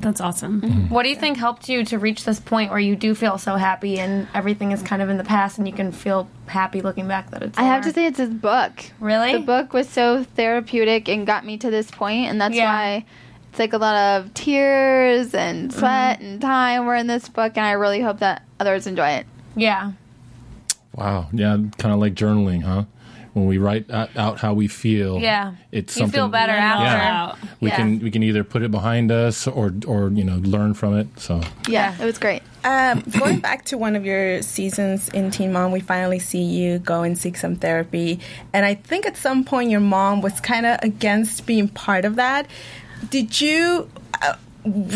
[0.00, 0.60] That's awesome.
[0.60, 0.88] Mm-hmm.
[0.94, 3.56] What do you think helped you to reach this point where you do feel so
[3.56, 7.08] happy and everything is kind of in the past and you can feel happy looking
[7.08, 8.72] back that it's I have to say it's his book.
[9.00, 9.32] Really?
[9.32, 12.66] The book was so therapeutic and got me to this point, and that's Yeah.
[12.72, 13.04] why
[13.50, 15.78] it's like a lot of tears and Mm-hmm.
[15.78, 19.26] sweat and time were in this book, and I really hope that others enjoy it.
[19.56, 19.92] Yeah.
[20.94, 21.28] Wow.
[21.32, 22.84] Yeah, kind of like journaling, huh?
[23.36, 25.56] When we write out, out how we feel, Yeah.
[25.70, 27.38] it's You feel something better Let it all out.
[27.60, 27.76] we Yeah.
[27.76, 31.06] can we can either put it behind us or or you know learn from it.
[31.20, 32.40] So Yeah, it was great.
[32.64, 36.78] Um, going back to one of your seasons in Teen Mom, we finally see you
[36.78, 38.20] go and seek some therapy.
[38.54, 42.16] And I think at some point your mom was kind of against being part of
[42.16, 42.46] that.
[43.10, 43.90] Did you.
[44.22, 44.36] Uh,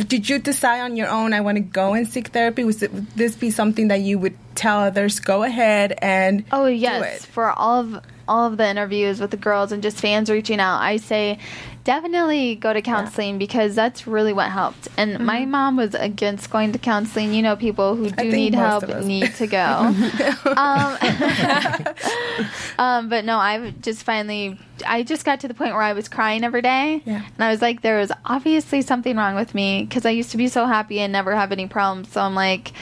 [0.09, 1.33] did you decide on your own?
[1.33, 2.65] I want to go and seek therapy.
[2.65, 5.21] Was it, would this be something that you would tell others?
[5.21, 7.27] Go ahead and Oh do yes, it.
[7.31, 10.79] for all of all of the interviews with the girls and just fans reaching out,
[10.81, 11.39] I say
[11.83, 14.87] definitely go to counseling because that's really what helped.
[14.97, 15.25] And Mm-hmm.
[15.25, 17.35] my mom was against going to counseling.
[17.35, 19.57] You know, people who do need help need to go.
[20.57, 20.99] um,
[22.79, 26.09] um, but no, I just finally, I just got to the point where I was
[26.09, 27.25] crying every day, Yeah.
[27.35, 30.37] and I was like, there was obviously something wrong with me because I used to
[30.37, 32.11] be so happy and never have any problems.
[32.13, 32.73] So I'm like.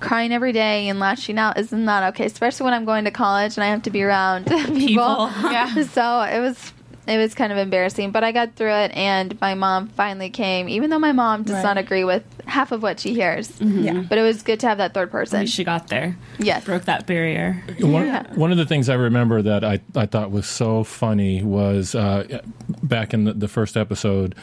[0.00, 3.56] Crying every day and lashing out is not okay, especially when I'm going to college
[3.56, 4.76] and I have to be around people.
[4.76, 5.30] People.
[5.50, 5.74] Yeah.
[5.88, 6.72] So it was
[7.08, 10.68] it was kind of embarrassing, but I got through it, and my mom finally came.
[10.68, 11.62] Even though my mom does Right.
[11.62, 14.04] not agree with half of what she hears, Yeah.
[14.08, 15.46] but it was good to have that third person.
[15.46, 16.16] she got there.
[16.38, 16.64] Yes.
[16.64, 17.62] Broke that barrier.
[17.80, 18.22] One, Yeah.
[18.34, 22.40] one of the things I remember that I, I thought was so funny was uh,
[22.82, 24.34] back in the, the first episode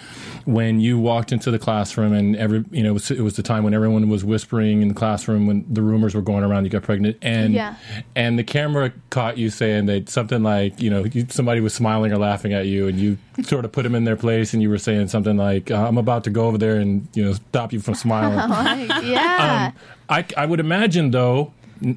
[0.45, 3.43] when you walked into the classroom and every you know it was, it was the
[3.43, 6.69] time when everyone was whispering in the classroom when the rumors were going around you
[6.69, 7.75] got pregnant and Yeah.
[8.15, 12.11] and the camera caught you saying that something like you know you, somebody was smiling
[12.11, 14.69] or laughing at you and you sort of put them in their place and you
[14.69, 17.71] were saying something like uh, I'm about to go over there and you know stop
[17.73, 18.39] you from smiling.
[19.05, 19.73] Yeah.
[19.73, 21.53] Um, I, I would imagine, though,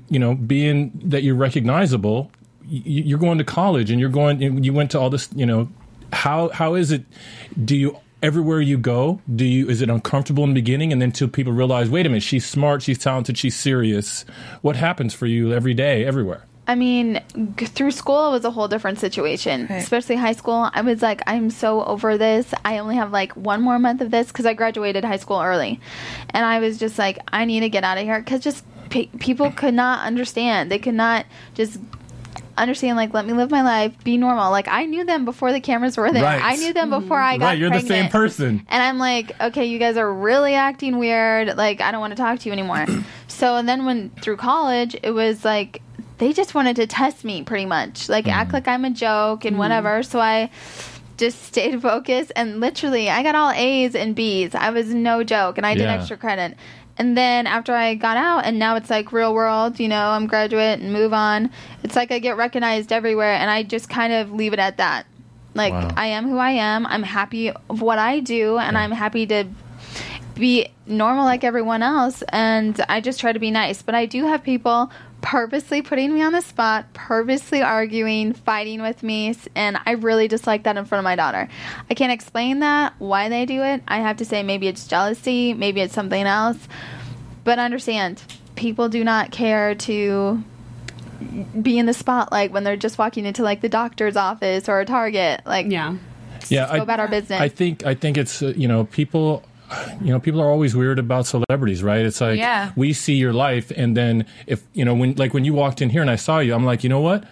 [0.09, 2.31] you know, being that you're recognizable,
[2.66, 4.40] you're going to college and you're going.
[4.64, 5.29] You went to all this.
[5.35, 5.68] You know,
[6.12, 7.05] how how is it?
[7.64, 9.21] Do you everywhere you go?
[9.35, 12.09] Do you is it uncomfortable in the beginning, and then till people realize, wait a
[12.09, 14.25] minute, she's smart, she's talented, she's serious.
[14.62, 16.44] What happens for you every day, everywhere?
[16.68, 17.22] I mean,
[17.57, 19.76] g- through school it was a whole different situation, Right.
[19.76, 20.68] especially high school.
[20.72, 22.52] I was like, I'm so over this.
[22.62, 25.81] I only have like one more month of this because I graduated high school early,
[26.31, 29.07] and I was just like, I need to get out of here because just pe-
[29.18, 30.70] people could not understand.
[30.70, 31.78] They could not just
[32.59, 35.61] understand like let me live my life be normal like i knew them before the
[35.61, 36.42] cameras were there Right.
[36.42, 37.40] i knew them before i mm-hmm.
[37.40, 38.66] got right, you're the same person.
[38.68, 41.57] And I'm like, okay, you guys are really acting weird.
[41.57, 42.85] Like, I don't want to talk to you anymore.
[43.28, 45.83] so, and then when through college, it was like
[46.18, 48.33] they just wanted to test me pretty much, like mm.
[48.33, 49.59] act like I'm a joke and mm.
[49.59, 50.02] whatever.
[50.02, 50.50] So I
[51.16, 54.54] just stayed focused and literally, I got all A's and B's.
[54.54, 55.94] I was no joke, and I did Yeah.
[55.94, 56.57] extra credit.
[57.00, 60.26] And then after I got out, and now it's like real world, you know, I'm
[60.26, 61.50] graduate and move on.
[61.85, 65.07] It's like I get recognized everywhere, and I just kind of leave it at that.
[65.54, 65.90] Like Wow.
[65.96, 66.87] I am who I am.
[66.87, 69.44] I'm happy of what I do, and I'm happy to
[70.35, 72.22] be normal like everyone else.
[72.31, 73.83] And I just try to be nice.
[73.83, 79.02] But I do have people purposely putting me on the spot, purposely arguing, fighting with
[79.02, 81.48] me, and I really dislike that in front of my daughter.
[81.90, 83.83] I can't explain that why they do it.
[83.88, 86.59] I have to say maybe it's jealousy, maybe it's something else.
[87.44, 88.22] But understand,
[88.57, 90.42] people do not care to
[91.61, 94.85] be in the spotlight when they're just walking into like the doctor's office or a
[94.85, 95.42] Target.
[95.44, 95.96] Like, Yeah.
[96.48, 97.40] yeah, go about our business.
[97.40, 99.42] I think I think it's uh, you know people.
[100.00, 102.04] You know, people are always weird about celebrities, right?
[102.07, 102.72] It's like Yeah.
[102.76, 105.90] we see your life, and then if you know when, like when you walked in
[105.90, 107.24] here and I saw you, I'm like, you know what?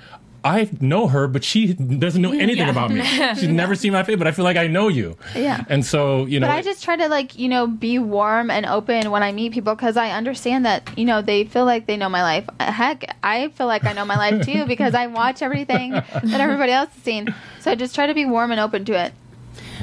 [0.44, 2.70] I know her, but she doesn't know anything Yeah.
[2.70, 3.02] about me.
[3.34, 5.16] She's never seen my face, but I feel like I know you.
[5.34, 5.64] Yeah.
[5.68, 8.64] And so you know, But I just try to like you know be warm and
[8.66, 11.96] open when I meet people because I understand that you know they feel like they
[11.96, 12.48] know my life.
[12.60, 16.40] Uh, heck, I feel like I know my life too because I watch everything that
[16.40, 17.34] everybody else has seen.
[17.60, 19.12] So I just try to be warm and open to it.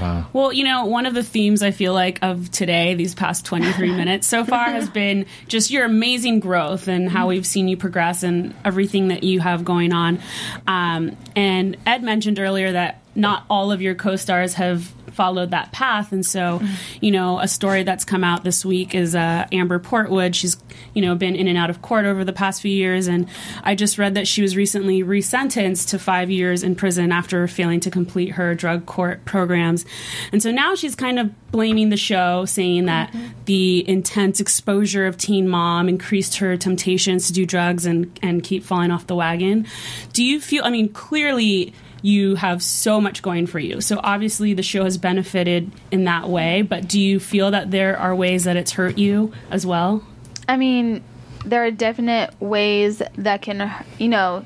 [0.04, 0.26] Wow.
[0.34, 3.92] Well, you know, one of the themes I feel like of today, these past 23
[3.96, 8.24] minutes so far, has been just your amazing growth and how we've seen you progress
[8.24, 10.20] and everything that you have going on.
[10.68, 15.72] Um, and Ed mentioned earlier that not all of your co stars have followed that
[15.72, 16.12] path.
[16.12, 16.62] And so
[17.00, 20.36] you know a story that's come out this week is uh, amber portwood.
[20.36, 20.58] She's
[20.94, 23.08] you know been in and out of court over the past few years.
[23.08, 23.28] And
[23.64, 27.80] i just read that she was recently resentenced to five years in prison after failing
[27.82, 29.86] to complete her drug court programs.
[30.32, 35.18] And so now she's kind of blaming the show saying that the intense exposure of
[35.18, 39.68] teen mom increased her temptations to do drugs and and keep falling off the wagon.
[40.14, 43.82] Do you feel i mean clearly you have so much going for you.
[43.82, 47.98] So obviously the show has benefited in that way, but do you feel that there
[47.98, 50.06] are ways that it's hurt you as well?
[50.48, 51.02] I mean,
[51.46, 54.46] there are definite ways that can, you know,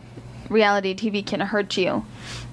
[0.49, 2.05] reality TV can hurt you.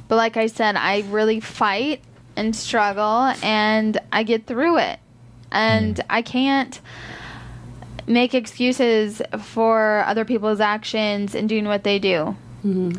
[0.09, 2.01] But like I said, I really fight
[2.35, 4.99] and struggle and I get through it.
[5.53, 6.05] And mm.
[6.09, 6.81] I can't
[8.07, 12.37] make excuses for other people's actions and doing what they do.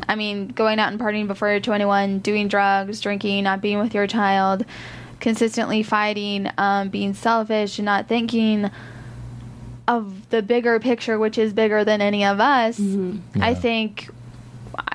[0.08, 3.94] I mean, going out and partying before you're 21, doing drugs, drinking, not being with
[3.94, 4.64] your child,
[5.20, 8.70] consistently fighting, um, being selfish, and not thinking
[9.88, 12.78] of the bigger picture, which is bigger than any of us.
[13.40, 14.08] I think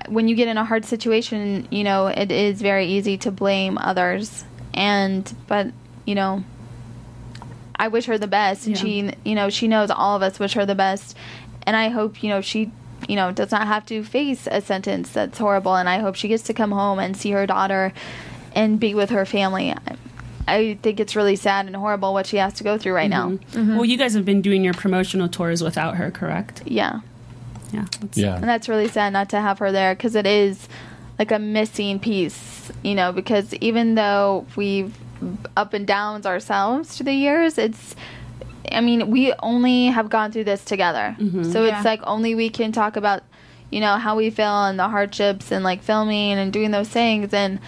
[0.07, 3.77] when you get in a hard situation, you know, it is very easy to blame
[3.77, 4.43] others.
[4.73, 5.67] And, but,
[6.05, 6.43] you know,
[7.75, 8.67] I wish her the best.
[8.67, 8.81] And Yeah.
[8.81, 11.17] she, you know, she knows all of us wish her the best.
[11.63, 12.71] And I hope, you know, she,
[13.07, 15.75] you know, does not have to face a sentence that's horrible.
[15.75, 17.93] And I hope she gets to come home and see her daughter
[18.55, 19.71] and be with her family.
[19.71, 19.95] I,
[20.47, 23.29] I think it's really sad and horrible what she has to go through right now.
[23.29, 23.59] Mm-hmm.
[23.59, 23.75] Mm-hmm.
[23.75, 26.63] Well, you guys have been doing your promotional tours without her, correct?
[26.65, 27.01] Yeah.
[27.71, 27.85] Yeah.
[28.01, 30.67] that's- And that's really sad not to have her there because it is
[31.19, 34.97] like a missing piece, you know, because even though we've
[35.55, 37.95] up and downs ourselves through the years, it's,
[38.73, 41.15] I mean, we only have gone through this together.
[41.43, 41.75] So Yeah.
[41.77, 43.23] it's like only we can talk about,
[43.69, 47.33] you know, how we feel and the hardships and like filming and doing those things.
[47.33, 47.59] And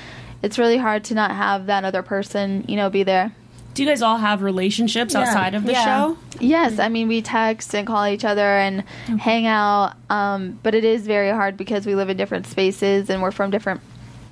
[0.42, 3.32] it's really hard to not have that other person, you know, be there.
[3.74, 5.22] Do you guys all have relationships Yeah.
[5.22, 5.84] outside of the Yeah.
[5.86, 6.18] show?
[6.40, 8.84] Yes, I mean we text and call each other and
[9.20, 13.22] hang out, um, but it is very hard because we live in different spaces and
[13.22, 13.82] we're from different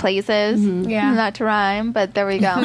[0.02, 0.62] places.
[0.62, 1.14] Yeah.
[1.14, 2.56] not to rhyme, but there we go.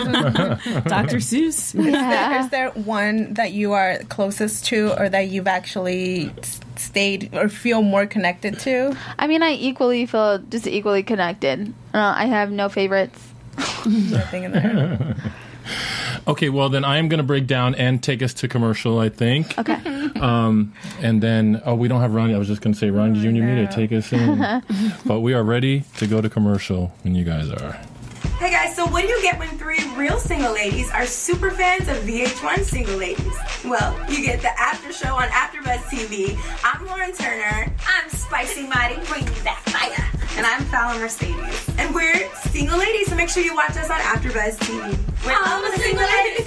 [0.89, 1.19] Dr.
[1.19, 1.75] Seuss.
[1.79, 2.43] yeah.
[2.43, 6.33] Is there one that you are closest to or that you've actually
[6.77, 8.97] stayed or feel more connected to?
[9.19, 11.73] I mean, I equally feel just equally connected.
[11.95, 13.21] Uh, I have no favorites.
[13.87, 15.17] Nothing in there.
[16.27, 18.99] Okay, well then I am going to break down and take us to commercial.
[18.99, 19.59] I think.
[19.59, 19.81] Okay.
[20.17, 22.35] Um, and then oh, we don't have Ronnie.
[22.35, 24.39] I was just going to say Ronnie Junior Media take us in,
[25.05, 27.79] but we are ready to go to commercial when you guys are.
[28.39, 31.89] Hey guys, so what do you get when three real single ladies are super fans
[31.89, 33.33] of VH1 Single Ladies?
[33.65, 36.39] Well, you get the after show on AfterBuzz TV.
[36.63, 37.73] I'm Lauren Turner.
[37.89, 40.05] I'm Spicy Mari, bringing you that fire.
[40.37, 41.71] And I'm Fallon Mercedes.
[41.79, 44.85] And we're single ladies, so make sure you watch us on AfterBuzz TV.
[45.25, 46.46] We're all the single ladies,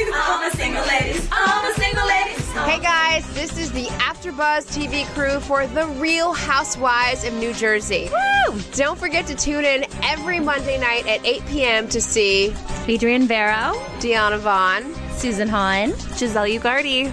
[4.39, 8.09] the AfterBuzz TV crew for The Real Housewives of New Jersey.
[8.47, 8.59] Woo!
[8.73, 11.89] Don't forget to tune in every Monday night at 8 p.m.
[11.89, 12.55] to see
[12.87, 14.95] Adrian Barrow, Deanna Vaughn.
[15.11, 17.11] Susan Hahn, Giselle Ugardi.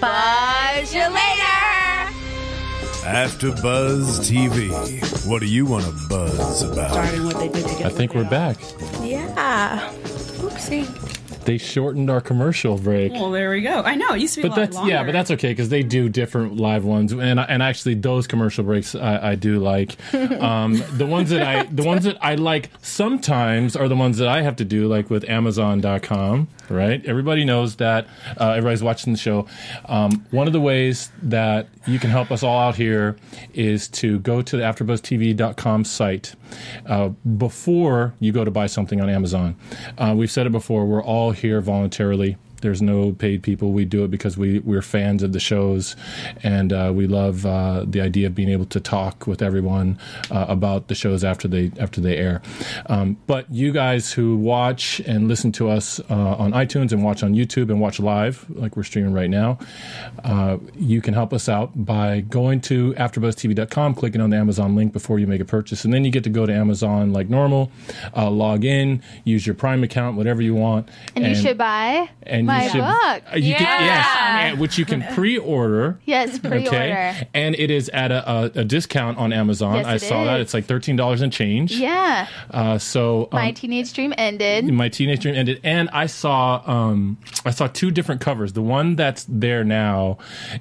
[0.00, 2.10] Buzz you later!
[3.06, 4.70] After Buzz TV.
[5.26, 6.90] What do you want to buzz about?
[6.90, 7.86] Starting what they did together.
[7.86, 8.58] I think we're back.
[9.02, 9.90] Yeah.
[10.40, 11.19] Oopsie.
[11.44, 13.12] They shortened our commercial break.
[13.12, 13.82] Well, there we go.
[13.82, 14.90] I know it used to be But that's longer.
[14.92, 18.62] yeah, but that's okay because they do different live ones, and and actually those commercial
[18.64, 19.96] breaks I, I do like.
[20.40, 24.28] Um, the ones that I the ones that I like sometimes are the ones that
[24.28, 26.48] I have to do, like with Amazon.com.
[26.68, 28.06] Right, everybody knows that.
[28.40, 29.46] Uh, everybody's watching the show.
[29.86, 33.16] Um, one of the ways that you can help us all out here
[33.54, 36.34] is to go to the AfterBuzzTV.com site
[36.86, 39.56] uh, before you go to buy something on Amazon.
[39.98, 40.86] Uh, we've said it before.
[40.86, 42.36] We're all here voluntarily.
[42.60, 43.72] There's no paid people.
[43.72, 45.96] We do it because we we're fans of the shows,
[46.42, 49.98] and uh, we love uh, the idea of being able to talk with everyone
[50.30, 52.42] uh, about the shows after they after they air.
[52.86, 57.22] Um, but you guys who watch and listen to us uh, on iTunes and watch
[57.22, 59.58] on YouTube and watch live, like we're streaming right now,
[60.24, 64.92] uh, you can help us out by going to AfterBuzzTV.com, clicking on the Amazon link
[64.92, 67.70] before you make a purchase, and then you get to go to Amazon like normal,
[68.16, 72.46] uh, log in, use your Prime account, whatever you want, And, you should buy and
[72.50, 73.22] my you should, book.
[73.32, 75.98] uh, you can, yes, which you can pre-order.
[76.04, 76.68] Yes, pre-order.
[76.68, 79.76] Okay, and it is at a, a, a discount on Amazon.
[79.76, 80.40] Yes, I saw that.
[80.40, 81.72] it's like thirteen dollars and change.
[81.72, 82.28] Yeah.
[82.50, 84.64] Uh, so um, My teenage dream ended.
[84.72, 88.52] my teenage dream ended, and I saw um, I saw two different covers.
[88.52, 90.18] The one that's there now,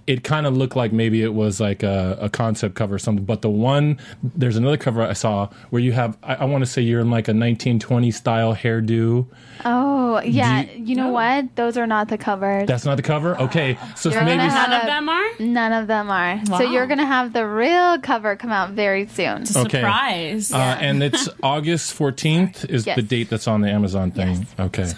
[0.07, 3.25] it kind of looked like maybe it was like a, a concept cover or something.
[3.25, 6.69] But the one there's another cover I saw where you have I, I want to
[6.69, 9.27] say you're in like a 1920 style hairdo.
[9.65, 10.63] Oh, yeah.
[10.63, 11.55] Do You, know what?
[11.57, 12.67] Those are not the covers.
[12.67, 13.39] That's not the cover.
[13.39, 15.29] Okay, so You're maybe gonna have None of them are?
[15.39, 16.45] None of them are.
[16.45, 19.43] So you're going to have the real cover come out very soon.
[19.55, 19.79] Okay.
[19.79, 20.51] Surprise.
[20.51, 22.95] Uh, and it's August 14th is Yes.
[22.95, 24.45] the date that's on the Amazon thing.
[24.59, 24.91] Okay.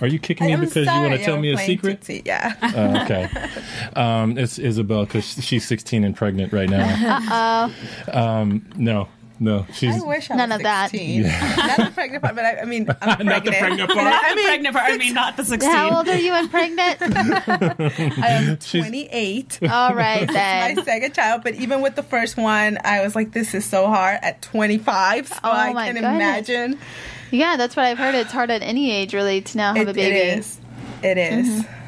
[0.00, 1.66] Are you kicking me I'm because you want sorry, to tell I'm me a playing
[1.68, 2.00] secret?
[2.02, 2.54] Tootsie, Yeah.
[2.62, 3.28] Uh, okay.
[3.96, 6.84] Um, it's Isabel because she's 16 and pregnant right now.
[7.30, 7.70] Uh
[8.12, 8.20] oh.
[8.20, 9.08] Um, no.
[9.40, 10.90] No, she's I wish I None was of that.
[10.90, 11.22] 16.
[11.22, 13.24] Not the pregnant part, but I, I mean, I'm pregnant.
[13.28, 14.04] Not the pregnant part.
[14.04, 14.92] Not I the mean, pregnant part.
[14.92, 15.70] I mean, not the 16.
[15.72, 16.98] How old are you and pregnant?
[17.02, 19.58] I am 28.
[19.70, 20.76] All right then.
[20.76, 23.86] my second child, but even with the first one, I was like, this is so
[23.86, 25.28] hard at 25.
[25.28, 26.14] So Oh I my can goodness.
[26.14, 26.78] imagine.
[27.30, 28.14] Yeah, that's what I've heard.
[28.14, 30.16] It's hard at any age, really, to now have It, a baby.
[30.16, 30.60] it is.
[31.02, 31.48] It is.
[31.48, 31.83] Mm-hmm.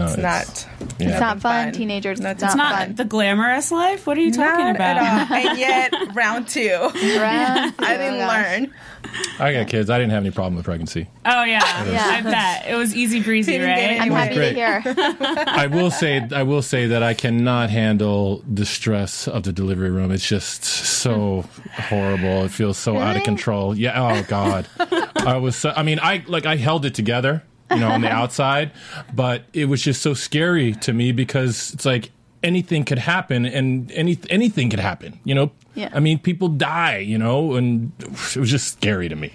[0.00, 0.66] No, It's not.
[0.98, 1.08] Yeah.
[1.10, 1.66] It's not fun.
[1.66, 1.72] fun.
[1.72, 2.94] Teenagers, No, it's It's not, not fun.
[2.96, 4.06] the glamorous life.
[4.06, 4.96] What are you talking Not about?
[4.98, 5.36] at all.
[5.36, 6.68] And yet, round two.
[6.70, 6.94] Round
[7.78, 8.74] I didn't oh learn.
[9.38, 9.88] I got kids.
[9.88, 11.08] I didn't have any problem with pregnancy.
[11.24, 12.04] Oh yeah, Yeah.
[12.06, 13.98] I bet it was easy breezy, right?
[14.00, 14.50] I'm happy Great.
[14.50, 14.82] to hear.
[14.86, 19.90] I will say, I will say that I cannot handle the stress of the delivery
[19.90, 20.10] room.
[20.12, 22.44] It's just so horrible.
[22.44, 23.74] It feels so out of control.
[23.76, 24.00] Yeah.
[24.20, 24.66] Oh God.
[25.16, 25.56] I was.
[25.56, 28.72] So, I mean, I like I held it together, you know, on the outside,
[29.14, 32.10] but it was just so scary to me because it's like
[32.42, 35.18] anything could happen, and any anything could happen.
[35.24, 35.52] You know.
[35.74, 35.90] Yeah.
[35.92, 36.98] I mean, people die.
[36.98, 39.32] You know, and it was just scary to me.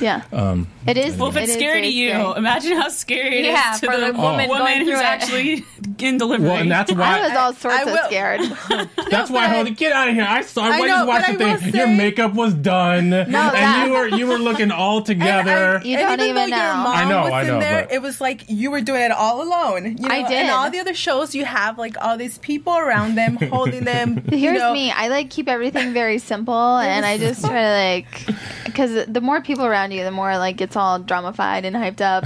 [0.00, 0.22] Yeah.
[0.32, 1.16] Um, it is.
[1.16, 2.32] Well, if it's is scary to you, scary.
[2.36, 4.96] imagine how scary it is Yeah, to for the the woman woman going who's through
[5.00, 5.64] actually
[5.98, 6.48] in delivery.
[6.48, 8.40] well, and that's why I was all sorts I of will- scared.
[9.10, 9.76] That's why I held it.
[9.76, 10.26] Get out of here!
[10.28, 10.62] I saw.
[10.62, 11.74] I, I just know, watched the I will thing.
[11.74, 15.80] Your makeup was done, and that- you were you were looking all together.
[15.84, 16.56] You and don't even, even know.
[16.56, 18.80] your mom I know, was I in know, there, but- it was like you were
[18.80, 19.96] doing it all alone.
[19.96, 20.14] You know?
[20.14, 20.32] I did.
[20.32, 24.16] And all the other shows, you have like all these people around them holding them.
[24.28, 24.90] Here's me.
[24.90, 28.26] I like keep everything very simple, and I just try to like,
[28.64, 32.24] because the more people around you, the more like it's all dramified and hyped up.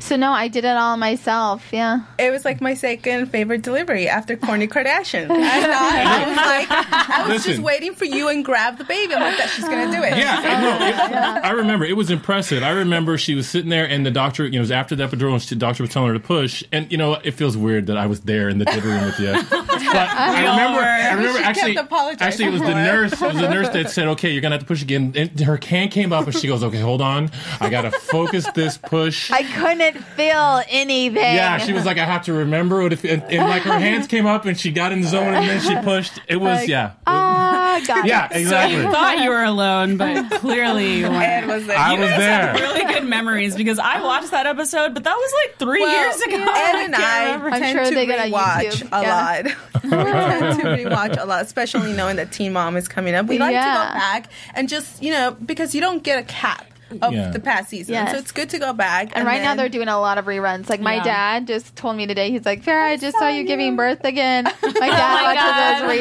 [0.00, 1.64] So no, I did it all myself.
[1.72, 2.00] Yeah.
[2.18, 5.30] It was like my second favorite delivery after Kourtney Kardashian.
[5.30, 9.14] I thought I was like, I was just waiting for you and grab the baby.
[9.14, 10.16] I'm like, that she's gonna do it.
[10.16, 10.70] Yeah, I know.
[11.40, 12.62] It- I remember it was impressive.
[12.62, 15.06] I remember she was sitting there, and the doctor, you know, it was after the
[15.06, 16.62] epidural, and she, the doctor was telling her to push.
[16.72, 19.18] And you know, it feels weird that I was there in the delivery room with
[19.20, 19.32] you.
[19.32, 21.76] But I remember, I remember She actually,
[22.20, 23.12] actually, it was the nurse.
[23.12, 25.58] It was the nurse that said, "Okay, you're gonna have to push again." And her
[25.64, 29.42] hand came up, and she goes, "Okay, hold on, I gotta focus this push." I
[29.42, 31.16] couldn't feel anything.
[31.16, 32.92] Yeah, she was like, I have to remember it.
[32.92, 35.48] If, and, and like her hands came up and she got in the zone and
[35.48, 36.20] then she pushed.
[36.28, 36.92] It was, Like, yeah.
[37.06, 38.32] Ah, got yeah, it.
[38.34, 38.76] So exactly.
[38.78, 41.46] you thought you were alone, but clearly you weren't.
[41.46, 41.78] was there.
[41.78, 42.62] I You was guys have there.
[42.68, 46.20] really good memories because I watched that episode, but that was like three Well, years
[46.22, 46.36] ago.
[46.36, 47.50] Ed and can't I remember.
[47.50, 48.88] I'm tend sure to they get on rewatch YouTube.
[48.98, 49.14] a Yeah.
[49.14, 49.44] lot.
[49.84, 53.26] we tend to rewatch a lot, especially knowing that Teen Mom is coming up.
[53.26, 56.66] We like to go back and just you know because you don't get a cap
[57.02, 57.30] of Yeah.
[57.30, 58.12] the past season, Yes.
[58.12, 59.12] so it's good to go back.
[59.14, 60.68] And right now they're doing a lot of reruns.
[60.68, 61.04] Like my Yeah.
[61.04, 64.44] dad just told me today, he's like, Farrah, I just saw you giving birth again.
[64.44, 65.88] My my dad watches God.
[65.88, 66.00] those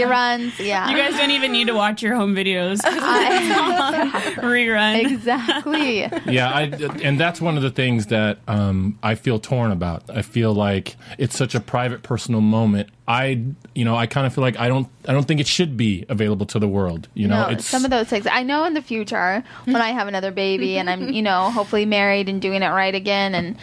[0.59, 0.65] reruns.
[0.65, 0.89] Yeah.
[0.89, 2.79] You guys don't even need to watch your home videos.
[2.85, 5.11] I- rerun.
[5.11, 5.99] exactly.
[6.31, 6.63] yeah, I,
[7.03, 10.03] and that's one of the things that um, I feel torn about.
[10.09, 12.89] I feel like it's such a private, personal moment.
[13.09, 13.41] I,
[13.73, 16.05] you know, I kind of feel like I don't, I don't think it should be
[16.09, 17.07] available to the world.
[17.15, 18.27] You know, no, it's some of those things.
[18.27, 21.85] I know in the future when I have another baby and I'm, you know, hopefully
[21.85, 23.57] married and doing it right again, and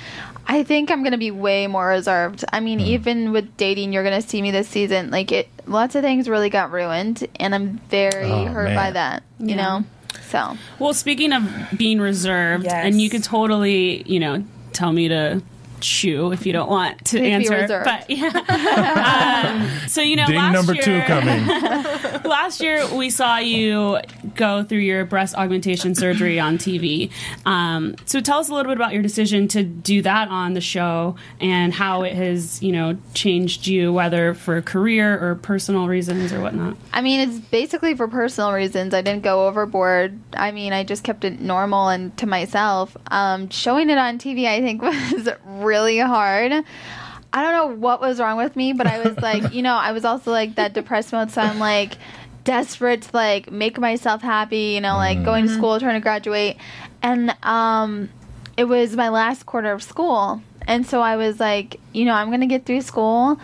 [0.48, 2.44] I think I'm gonna be way more reserved.
[2.52, 2.86] I mean, Hmm.
[2.86, 5.10] even with dating, you're gonna see me this season.
[5.12, 9.22] Like it, lots of things really got ruined, and I'm very Oh, hurt by that.
[9.38, 9.56] You Yeah.
[9.56, 9.84] know,
[10.28, 12.74] so Well, speaking of being reserved, Yes.
[12.84, 15.40] and you could totally, you know, tell me to
[15.86, 17.54] chew if you don't want to Please answer.
[17.54, 17.84] reserved.
[17.84, 19.70] But yeah.
[19.82, 21.46] um, so you know, ding last number year, two coming.
[22.24, 24.00] last year we saw you
[24.34, 27.10] go through your breast augmentation surgery on TV.
[27.44, 30.60] Um, so tell us a little bit about your decision to do that on the
[30.60, 36.32] show and how it has, you know, changed you, whether for career or personal reasons
[36.32, 36.76] or whatnot.
[36.92, 38.92] I mean, it's basically for personal reasons.
[38.92, 40.18] I didn't go overboard.
[40.34, 42.96] I mean, I just kept it normal and to myself.
[43.08, 44.82] Um, showing it on TV, I think,
[45.16, 46.64] was really hard.
[47.32, 49.92] I don't know what was wrong with me, but I was like, you know, I
[49.92, 51.98] was also like that depressed mode, so I'm like
[52.44, 56.56] desperate to like make myself happy, you know, like going to school, trying to graduate.
[57.02, 58.08] And um,
[58.56, 60.42] it was my last quarter of school.
[60.66, 63.38] And so I was like, you know, I'm going to get through school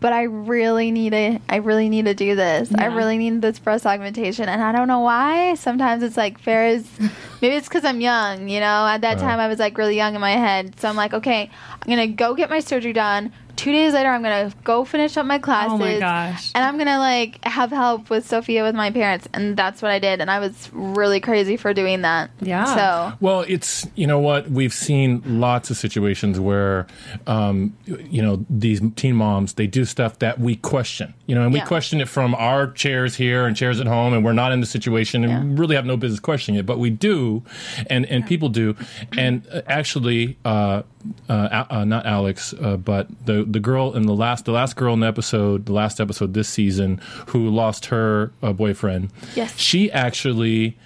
[0.00, 2.72] but I really need to I really need to do this.
[2.74, 5.54] I really need this breast augmentation and I don't know why.
[5.54, 6.86] Sometimes it's like Farrah's
[7.42, 8.86] maybe it's cuz I'm young, you know.
[8.86, 10.78] At that time I was like really young in my head.
[10.80, 11.50] So I'm like, okay,
[11.82, 13.32] I'm to go get my surgery done.
[13.58, 15.72] 2 days later I'm going to go finish up my classes.
[15.72, 16.52] Oh my gosh.
[16.54, 19.90] And I'm going to like have help with Sophia with my parents and that's what
[19.90, 22.30] I did and I was really crazy for doing that.
[22.40, 22.64] Yeah.
[22.76, 26.86] So Well, it's you know what we've seen lots of situations where,
[27.26, 31.52] um, you know, these teen moms they do stuff that we question, you know, and
[31.52, 31.64] we Yeah.
[31.66, 34.66] question it from our chairs here and chairs at home, and we're not in the
[34.66, 37.42] situation and we really have no business questioning it, but we do,
[37.90, 38.76] and and people do,
[39.16, 40.82] and uh, actually, uh,
[41.28, 44.94] uh, uh, not Alex, uh, but the the girl in the last the last girl
[44.94, 49.10] in the episode, the last episode this season, who lost her uh, boyfriend.
[49.34, 49.56] Yes.
[49.58, 50.76] she actually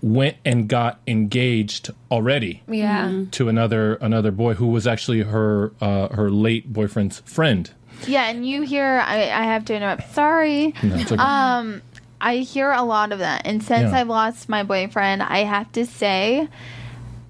[0.00, 3.08] went and got engaged already Yeah.
[3.08, 3.30] Mhm.
[3.32, 7.70] to another another boy who was actually her uh, her late boyfriend's friend.
[8.06, 10.14] Yeah, and you hear I, I have to interrupt.
[10.14, 10.72] Sorry.
[10.82, 11.20] No, it's okay.
[11.22, 11.82] Um
[12.20, 13.42] I hear a lot of that.
[13.44, 14.00] And since Yeah.
[14.00, 16.48] I've lost my boyfriend, I have to say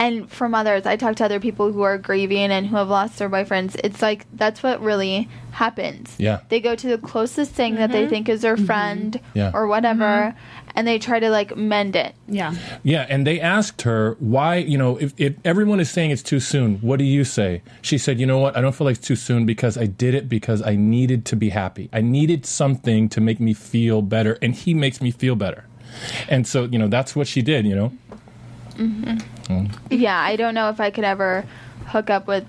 [0.00, 3.18] and from others, I talk to other people who are grieving and who have lost
[3.18, 3.78] their boyfriends.
[3.82, 6.14] It's like that's what really happens.
[6.18, 6.40] Yeah.
[6.50, 8.10] They go to the closest thing that they mm-hmm.
[8.10, 8.66] think is their mm-hmm.
[8.66, 9.50] friend Yeah.
[9.52, 10.68] or whatever, mm-hmm.
[10.76, 12.14] and they try to like mend it.
[12.28, 12.54] Yeah.
[12.84, 16.38] Yeah, and they asked her why, you know, if, if everyone is saying it's too
[16.38, 17.62] soon, what do you say?
[17.82, 20.14] She said, you know what, I don't feel like it's too soon because I did
[20.14, 21.88] it because I needed to be happy.
[21.92, 25.64] I needed something to make me feel better, and he makes me feel better.
[26.28, 27.88] And so, you know, that's what she did, you know?
[28.76, 29.18] hmm
[29.48, 29.70] Mm.
[29.90, 31.44] Yeah, I don't know if I could ever
[31.86, 32.44] hook up with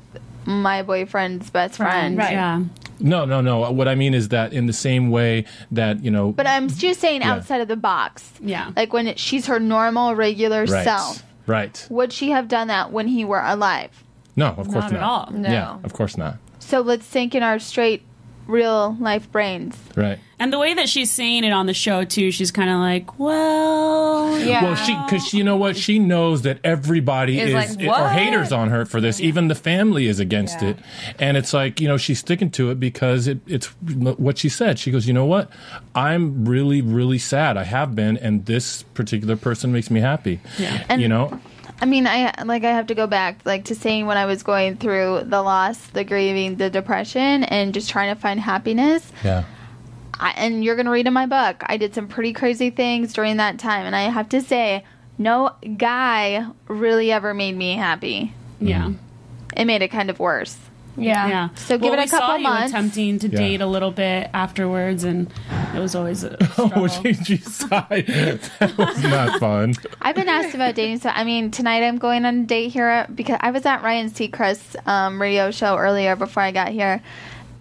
[0.46, 2.18] my boyfriend's best friend.
[2.18, 2.32] Right.
[2.32, 2.64] Yeah.
[3.00, 3.72] No, no, no.
[3.72, 7.00] What I mean is that in the same way that, you know, But I'm just
[7.00, 7.32] saying Yeah.
[7.34, 8.30] outside of the box.
[8.42, 8.72] Yeah.
[8.76, 10.84] Like when it, she's her normal, regular right.
[10.84, 11.24] self.
[11.48, 11.88] Right.
[11.90, 14.04] Would she have done that when he were alive?
[14.36, 14.94] No, of course Not not.
[14.94, 15.32] at all.
[15.32, 15.50] No.
[15.50, 16.38] Yeah, of course not.
[16.60, 18.04] So let's think in our straight,
[18.50, 19.78] real life brains.
[19.96, 20.20] Right.
[20.40, 23.20] And the way that she's saying it on the show too, she's kind of like,
[23.20, 27.88] well, yeah." Well, she because you know what she knows that everybody Is is like,
[27.88, 29.20] or haters on her for this.
[29.20, 30.78] Even the family is against it,
[31.20, 34.80] and it's like you know she's sticking to it because it, it's what she said.
[34.80, 35.50] She goes, you know what,
[35.94, 37.58] I'm really really sad.
[37.58, 40.40] I have been, and this particular person makes me happy.
[40.58, 40.86] Yeah.
[40.90, 41.40] And- you know.
[41.82, 44.44] I mean, I like I have to go back like to saying when I was
[44.44, 49.12] going through the loss, the grieving, the depression, and just trying to find happiness.
[49.24, 49.46] Yeah.
[50.20, 51.64] I, and you're gonna read in my book.
[51.66, 54.84] I did some pretty crazy things during that time, and I have to say,
[55.18, 58.34] no guy really ever made me happy.
[58.60, 58.84] Yeah.
[58.84, 59.04] Mm-hmm.
[59.56, 60.58] It made it kind of worse.
[61.02, 61.28] Yeah.
[61.28, 61.50] Yeah.
[61.56, 62.70] So give Well, it a we saw couple you months.
[62.72, 63.38] attempting to Yeah.
[63.38, 65.32] date a little bit afterwards, and
[65.76, 68.08] it was always a Oh, she, she sighed.
[68.60, 69.74] That was not fun.
[70.02, 73.08] I've been asked about dating, so I mean, tonight I'm going on a date here
[73.14, 77.02] because I was at Ryan Seacrest's um, radio show earlier before I got here.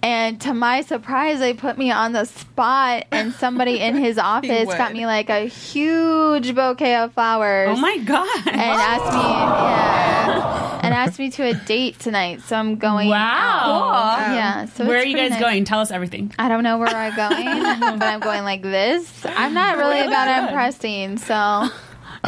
[0.00, 4.66] And to my surprise, they put me on the spot, and somebody in his office
[4.68, 7.76] got me like a huge bouquet of flowers.
[7.76, 8.46] Oh my god!
[8.46, 12.42] And asked me, yeah, and asked me to a date tonight.
[12.42, 13.08] So I'm going.
[13.08, 13.62] Wow.
[13.64, 14.34] Cool.
[14.36, 14.64] Yeah.
[14.66, 15.40] So Where are you guys nice.
[15.40, 15.64] going?
[15.64, 16.32] Tell us everything.
[16.38, 19.10] I don't know where I'm going, but I'm going like this.
[19.24, 20.48] I'm not really Really about good.
[20.48, 21.68] impressing, so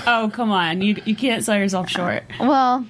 [0.07, 2.25] Oh come on, you you can't sell yourself short.
[2.41, 2.85] well.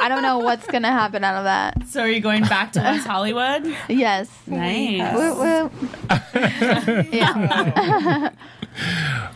[0.00, 1.86] I don't know what's gonna happen out of that.
[1.88, 3.66] So are you going back to West Hollywood?
[3.88, 4.28] Yes.
[4.46, 5.14] Nice.
[5.14, 5.70] Woo, woo.
[7.12, 8.30] yeah.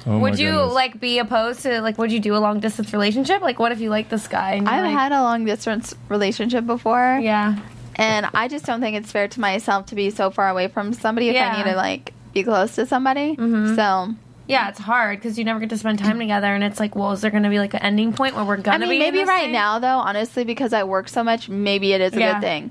[0.07, 0.75] Oh would you goodness.
[0.75, 3.41] like be opposed to like would you do a long distance relationship?
[3.43, 4.53] Like what if you like this guy?
[4.55, 7.19] And I've like, had a long distance relationship before.
[7.23, 7.59] Yeah.
[7.97, 10.93] And I just don't think it's fair to myself to be so far away from
[10.93, 11.53] somebody if Yeah.
[11.55, 13.37] I need to like be close to somebody.
[13.37, 13.77] Mhm.
[13.77, 14.15] So
[14.51, 17.13] Yeah, it's hard because you never get to spend time together, and it's like, well,
[17.13, 18.95] is there going to be like an ending point where we're gonna I mean be?
[18.97, 19.53] in maybe this right thing?
[19.53, 22.33] now though, honestly, because I work so much, maybe it is a Yeah.
[22.35, 22.71] good thing.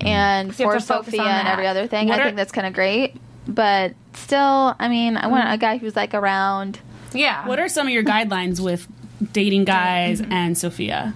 [0.00, 0.06] Mm.
[0.06, 2.72] And you for Sophia and every other thing, What I are- think that's kind of
[2.72, 3.16] great.
[3.46, 5.54] But still, I mean, I want mm-hmm.
[5.54, 6.78] a guy who's like around.
[7.12, 7.46] Yeah.
[7.46, 8.86] What are some of your guidelines with
[9.32, 10.32] dating guys mm-hmm.
[10.32, 11.14] and Sophia?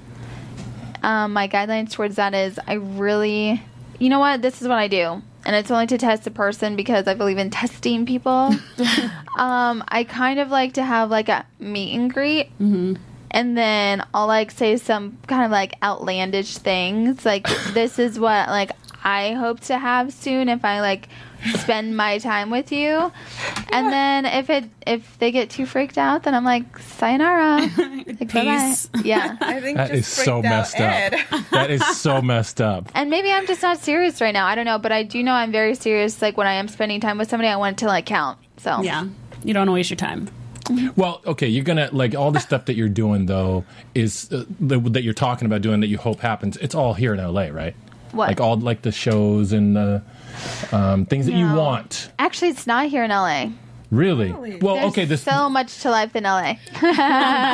[1.02, 3.62] um, my guidelines towards that is I really,
[3.98, 5.22] you know what, this is what I do.
[5.46, 8.32] And it's only to test a person because I believe in testing people.
[9.38, 12.46] um, I kind of like to have like a meet and greet.
[12.58, 12.94] Mm-hmm.
[13.30, 17.24] And then I'll like say some kind of like outlandish things.
[17.26, 18.70] Like, this is what like
[19.02, 21.08] I hope to have soon if I like
[21.58, 23.12] spend my time with you.
[23.72, 27.60] And then if it if they get too freaked out, then I'm like, sayonara.
[27.76, 28.68] like, bye-bye.
[28.68, 28.88] Peace.
[29.02, 29.36] Yeah.
[29.40, 31.12] I think That is so messed up.
[31.50, 32.90] That is so messed up.
[32.94, 34.46] And maybe I'm just not serious right now.
[34.46, 36.20] I don't know, but I do know I'm very serious.
[36.20, 38.38] Like when I am spending time with somebody, I want it to like count.
[38.56, 39.06] So Yeah,
[39.44, 40.28] you don't want to waste your time.
[40.96, 43.64] Well, okay, you're gonna like all the stuff that you're doing though
[43.94, 46.56] is uh, the, that you're talking about doing that you hope happens.
[46.56, 47.76] It's all here in LA, right?
[48.12, 48.28] What?
[48.28, 50.02] Like all like the shows and the
[50.72, 52.10] um, things that you want.
[52.18, 53.50] Actually, it's not here in LA.
[53.90, 54.32] Really?
[54.58, 55.04] Well, There's okay.
[55.04, 56.54] This so much to life in LA.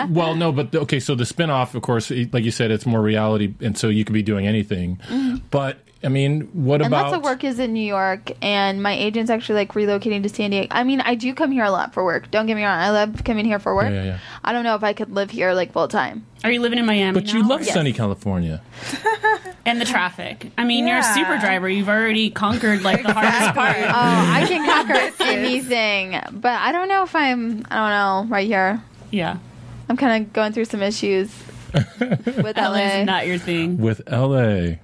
[0.08, 0.98] well, no, but okay.
[1.00, 4.14] So the spinoff, of course, like you said, it's more reality, and so you could
[4.14, 4.96] be doing anything.
[5.08, 5.42] Mhm.
[5.50, 7.04] But I mean, what and about?
[7.06, 10.50] lots of work is in New York, and my agent's actually like relocating to San
[10.50, 10.68] Diego.
[10.70, 12.30] I mean, I do come here a lot for work.
[12.30, 13.90] Don't get me wrong, I love coming here for work.
[13.90, 14.18] Yeah, yeah, yeah.
[14.42, 16.24] I don't know if I could live here like full time.
[16.42, 17.20] Are you living in Miami?
[17.20, 18.62] But you love or- sunny California.
[19.66, 20.50] and the traffic.
[20.56, 21.68] I mean, you're a super driver.
[21.68, 23.76] You've already conquered like the hardest part.
[23.76, 24.64] Oh, I can
[25.18, 27.66] conquer anything, but I don't know if I'm.
[27.70, 28.82] I don't know right here.
[29.10, 29.36] Yeah,
[29.90, 31.30] I'm kind of going through some issues
[31.74, 32.76] with LA LA.
[32.78, 33.76] is not your thing.
[33.76, 34.76] with LA.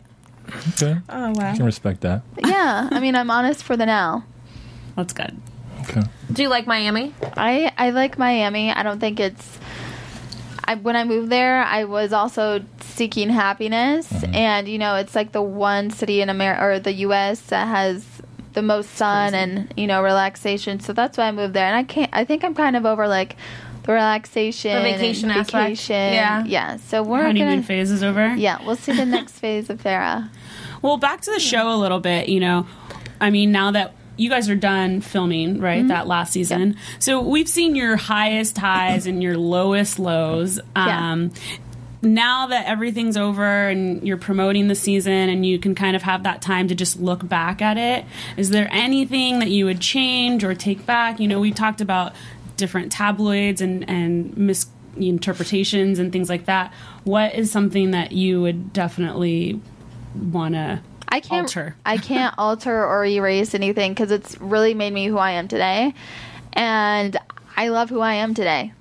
[0.70, 0.96] Okay.
[1.08, 1.52] Oh wow.
[1.52, 2.22] I can respect that.
[2.44, 4.24] Yeah, I mean, I'm honest for the now.
[4.96, 5.36] That's good.
[5.82, 6.02] Okay.
[6.32, 7.14] Do you like Miami?
[7.36, 8.70] I I like Miami.
[8.70, 9.58] I don't think it's.
[10.68, 14.34] I, when I moved there, I was also seeking happiness, mm-hmm.
[14.34, 17.40] and you know, it's like the one city in America or the U.S.
[17.42, 18.04] that has
[18.54, 20.80] the most sun and you know relaxation.
[20.80, 22.10] So that's why I moved there, and I can't.
[22.12, 23.36] I think I'm kind of over like
[23.84, 25.88] the relaxation, The vacation and aspect.
[25.88, 26.44] Yeah.
[26.44, 26.76] yeah.
[26.78, 27.62] So we're Honeymoon gonna.
[27.62, 28.34] phase is over.
[28.34, 30.28] Yeah, we'll see the next phase of Farrah.
[30.86, 32.66] Well, back to the show a little bit, you know.
[33.20, 35.88] I mean, now that you guys are done filming, right, Mm-hmm.
[35.88, 36.76] that last season.
[37.00, 40.60] So we've seen your highest highs and your lowest lows.
[40.76, 41.12] Yeah.
[41.12, 41.32] Um,
[42.02, 46.22] Now that everything's over and you're promoting the season and you can kind of have
[46.22, 48.04] that time to just look back at it,
[48.36, 51.18] is there anything that you would change or take back?
[51.18, 52.12] You know, we talked about
[52.56, 56.72] different tabloids and, and misinterpretations and things like that.
[57.04, 59.60] What is something that you would definitely
[60.16, 61.76] want to I can't alter?
[61.84, 65.94] I can't alter or erase anything because it's really made me who I am today,
[66.52, 67.16] and
[67.56, 68.72] I love who I am today.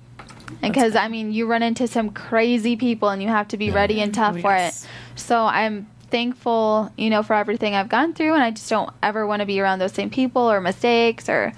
[0.60, 4.00] Because I mean, you run into some crazy people, and you have to be ready
[4.00, 4.84] and oh, tough Oh, for yes.
[4.84, 4.90] it.
[5.20, 9.26] So I'm thankful, you know, for everything I've gone through, and I just don't ever
[9.26, 11.52] want to be around those same people or mistakes or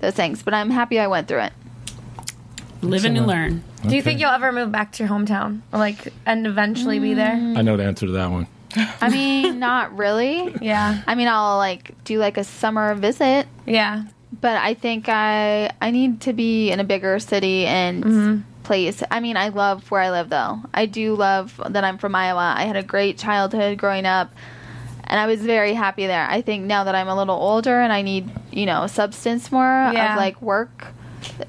[0.00, 0.42] those things.
[0.42, 1.52] But I'm happy I went through it.
[2.82, 3.62] Live and learn.
[3.86, 7.14] Do you think you'll ever move back to your hometown or like and eventually be
[7.14, 7.34] there?
[7.34, 8.46] I know the answer to that one.
[9.00, 10.54] I mean, not really.
[10.62, 11.02] Yeah.
[11.06, 13.46] I mean, I'll like do like a summer visit.
[13.66, 14.04] Yeah.
[14.40, 18.62] But I think I I need to be in a bigger city and mm-hmm.
[18.62, 19.02] place.
[19.10, 20.60] I mean, I love where I live though.
[20.72, 22.54] I do love that I'm from Iowa.
[22.56, 24.30] I had a great childhood growing up.
[25.04, 26.26] And I was very happy there.
[26.26, 29.90] I think now that I'm a little older and I need, you know, substance more
[29.92, 30.12] Yeah.
[30.12, 30.86] of like work,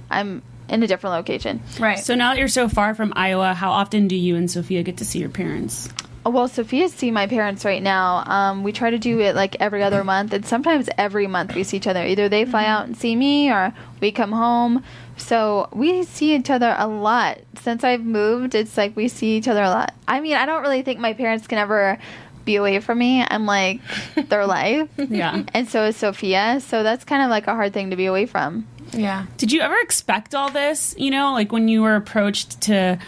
[0.09, 1.61] I'm in a different location.
[1.80, 1.99] Right.
[1.99, 4.97] So now that you're so far from Iowa, how often do you and Sophia get
[4.97, 5.88] to see your parents?
[6.26, 8.24] Oh, Well, Sophia see my parents right now.
[8.26, 11.63] Um, we try to do it like every other month, and sometimes every month we
[11.63, 12.05] see each other.
[12.05, 14.84] Either they fly out and see me, or we come home.
[15.17, 17.39] So we see each other a lot.
[17.61, 19.93] Since I've moved, it's like we see each other a lot.
[20.07, 21.97] I mean, I don't really think my parents can ever
[22.45, 23.24] be away from me.
[23.26, 23.80] I'm like
[24.30, 24.89] their life.
[24.97, 25.43] Yeah.
[25.53, 26.59] And so is Sophia.
[26.61, 28.67] So that's kind of like a hard thing to be away from.
[28.94, 29.26] Yeah.
[29.38, 30.96] Did you ever expect all this?
[30.98, 33.00] You know, like when you were approached to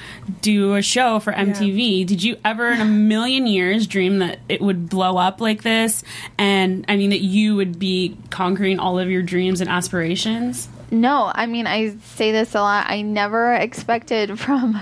[0.41, 4.61] do a show for MTV, did you ever in a million years dream that it
[4.61, 6.03] would blow up like this?
[6.37, 10.69] And I mean, that you would be conquering all of your dreams and aspirations?
[10.91, 12.89] No, I mean, I say this a lot.
[12.89, 14.81] I never expected from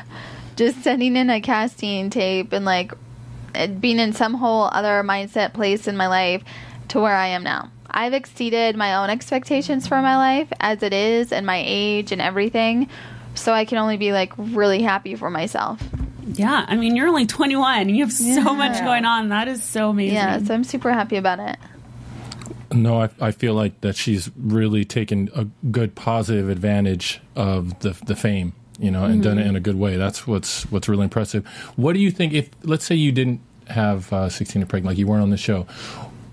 [0.56, 2.94] just sending in a casting tape and like
[3.80, 6.44] being in some whole other mindset place in my life
[6.90, 7.72] to where I am now.
[7.94, 12.22] I've exceeded my own expectations for my life as it is and my age and
[12.22, 12.90] everything.
[13.36, 15.82] So I can only be like really happy for myself.
[16.28, 16.66] Yeah.
[16.68, 19.30] I mean, you're only 21 you have so much going on.
[19.30, 20.16] That is so amazing.
[20.16, 21.58] Yeah, so I'm super happy about it.
[22.72, 27.92] No, I, I feel like that she's really taken a good positive advantage of the
[28.08, 29.96] the fame, you know, and done it in a good way.
[29.96, 31.46] That's what's what's really impressive.
[31.76, 34.98] What do you think if let's say you didn't have uh, 16 and pregnant, like
[34.98, 35.68] you weren't on the show,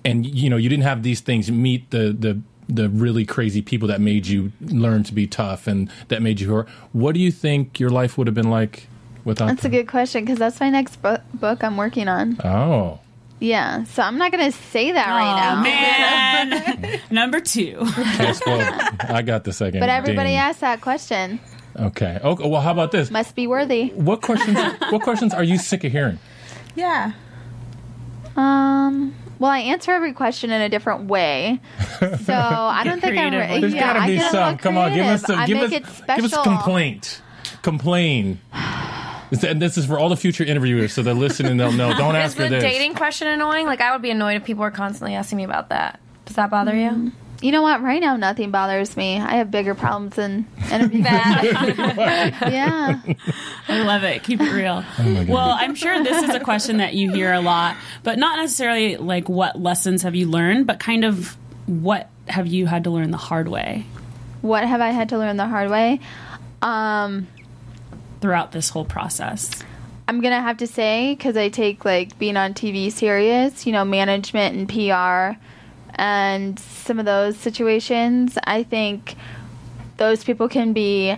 [0.04, 3.88] and you know you didn't have these things meet the the the really crazy people
[3.88, 6.64] that made you learn to be tough and that made you.
[6.92, 8.86] What do you think your life would have been like
[9.24, 9.46] without?
[9.48, 12.38] That's a good question because that's my next bu- book I'm working on.
[12.44, 13.00] Oh,
[13.40, 15.62] Yeah, so I'm not going to say that right now.
[15.62, 17.00] man.
[17.10, 17.72] Number two.
[18.18, 18.60] guess what?
[19.10, 19.80] I got the second.
[19.80, 20.38] But everybody ding.
[20.38, 21.40] asked that question.
[21.76, 22.20] Okay.
[22.22, 22.48] Okay.
[22.48, 23.10] Well, how about this?
[23.10, 23.88] Must be worthy.
[23.90, 24.56] What questions?
[24.90, 26.20] what questions are you sick of hearing?
[26.76, 27.12] Yeah.
[28.36, 29.14] Um.
[29.40, 31.60] Well, I answer every question in a different way,
[31.98, 33.30] so I don't think I'm.
[33.30, 34.44] creative Re- There's yeah, got to I be get a some.
[34.44, 35.46] little Come on, give us creative.
[35.46, 35.46] some.
[35.46, 35.72] Give us.
[35.72, 37.22] it Give us a complaint.
[37.62, 38.38] Complain.
[39.30, 41.56] This- And this is for all the future interviewers, so they're listening.
[41.56, 41.94] They'll know.
[41.96, 42.62] Don't Is ask the for this.
[42.62, 43.64] dating question annoying?
[43.66, 45.98] Like I would be annoyed if people were constantly asking me about that.
[46.26, 46.90] Does that bother you?
[46.90, 47.12] Mm.
[47.42, 47.82] You know what?
[47.82, 49.18] Right now, nothing bothers me.
[49.18, 53.00] I have bigger problems than interview Yeah.
[53.68, 54.22] I love it.
[54.22, 54.84] Keep it real.
[55.26, 58.96] well, I'm sure this is a question that you hear a lot, but not necessarily
[58.96, 61.36] like what lessons have you learned, but kind of
[61.66, 63.84] what have you had to learn the hard way
[64.42, 66.00] What have I had to learn the hard way?
[66.62, 67.26] Um,
[68.20, 69.62] throughout this whole process.
[70.08, 73.84] I'm gonna have to say because I take like being on TV serious, you know,
[73.84, 75.38] management and PR,
[76.00, 78.38] and some of those situations.
[78.44, 79.16] I think
[79.98, 81.14] those people can be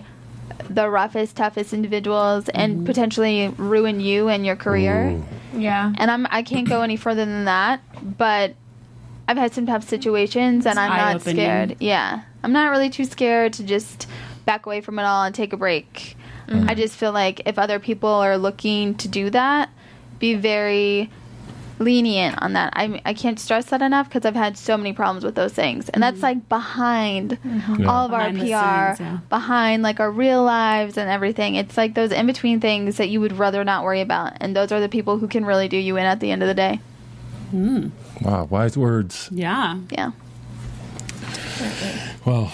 [0.69, 2.85] the roughest, toughest individuals and mm-hmm.
[2.85, 5.23] potentially ruin you and your career.
[5.55, 5.93] Yeah.
[5.97, 7.81] And I'm I can't go any further than that,
[8.17, 8.55] but
[9.25, 11.35] I've had some tough situations and It's I'm not eye-opening.
[11.35, 11.77] scared.
[11.79, 12.23] Yeah.
[12.43, 14.07] I'm not really too scared to just
[14.43, 16.17] back away from it all and take a break.
[16.49, 16.69] Mm-hmm.
[16.69, 19.69] I just feel like if other people are looking to do that,
[20.19, 21.09] be very
[21.83, 22.73] lenient on that.
[22.75, 25.89] I I can't stress that enough because I've had so many problems with those things,
[25.89, 26.23] and that's mm-hmm.
[26.25, 27.85] like behind Yeah.
[27.87, 29.19] all of our Behind PR, scenes, yeah.
[29.29, 31.55] behind like our real lives and everything.
[31.55, 34.71] It's like those in between things that you would rather not worry about, and those
[34.71, 36.79] are the people who can really do you in at the end of the day.
[37.51, 37.89] Hmm.
[38.21, 39.29] Wow, wise words.
[39.31, 39.79] Yeah.
[39.89, 40.11] Yeah.
[42.25, 42.51] Well,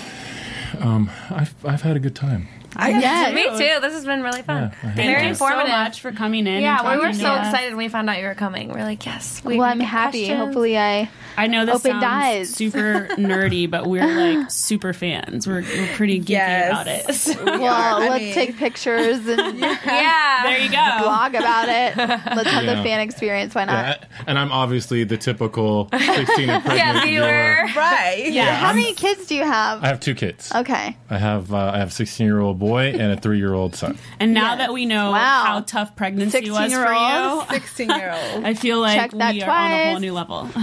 [0.79, 2.47] um, I've I've had a good time.
[2.77, 3.79] Yeah, me too.
[3.81, 4.63] This has been really fun.
[4.63, 6.61] Yeah, Thank Very you so much for coming in.
[6.61, 7.47] Yeah, and we were so us.
[7.47, 8.69] excited when we found out you were coming.
[8.73, 9.41] We are like, yes.
[9.43, 10.19] We well, can I'm happy.
[10.27, 10.39] questions.
[10.39, 12.49] Hopefully, I I know this Opened sounds eyes.
[12.53, 15.47] super nerdy, but we're like super fans.
[15.47, 17.27] We're, we're pretty geeky Yes.
[17.27, 17.45] about it.
[17.59, 20.41] well, I let's mean- take pictures and Yeah.
[20.43, 20.97] there you go.
[21.03, 21.97] blog about it.
[21.97, 22.75] Let's have Yeah.
[22.75, 23.55] the fan experience.
[23.55, 23.99] Why not?
[24.01, 27.79] Yeah, and I'm obviously the typical 16 and pregnant Yeah, viewer.
[27.79, 28.25] Right.
[28.31, 28.55] Yeah.
[28.55, 29.83] How many kids do you have?
[29.83, 30.51] I have two kids.
[30.53, 30.97] Okay.
[31.09, 33.75] I have uh, I have a 16 year old boy and a three year old
[33.75, 33.97] son.
[34.19, 34.57] And now Yes.
[34.59, 35.43] that we know Wow.
[35.45, 37.43] how tough pregnancy was for 16-year-old.
[37.51, 38.45] you, 16 year old.
[38.49, 40.49] I feel like Check that we are on a whole new level.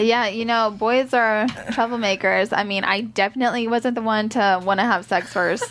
[0.00, 2.56] Yeah, you know, boys are troublemakers.
[2.56, 5.64] I mean, I definitely wasn't the one to want to have sex first.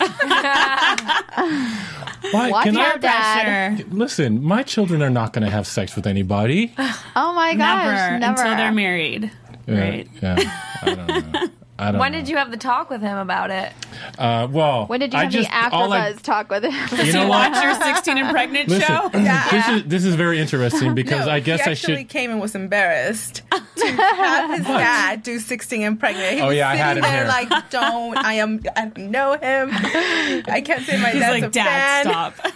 [2.30, 3.92] Why Watch can I Dad.
[3.92, 4.42] listen?
[4.44, 6.72] My children are not going to have sex with anybody.
[7.16, 8.40] Oh my gosh, never, never.
[8.42, 9.30] until they're married.
[9.66, 10.08] Yeah, Right.
[10.22, 10.36] Yeah.
[10.82, 11.48] I don't know.
[11.80, 12.18] I don't When know.
[12.18, 13.72] did you have the talk with him about it?
[14.18, 16.72] Uh, well, When did you I have just, the all I- talk with him?
[17.06, 17.52] You know you what?
[17.52, 19.08] watch your 16 and pregnant Listen, show?
[19.50, 21.98] this is this is very interesting because No, I guess he I should.
[21.98, 23.42] Have came and was embarrassed
[23.76, 26.34] to have his dad do 16 and pregnant.
[26.34, 27.28] He Oh, was yeah, I had sitting him there here.
[27.50, 29.70] like, don't, I am, I don't know him.
[29.72, 32.32] I can't say my He's dad's like, a Dad, fan.
[32.32, 32.52] stop.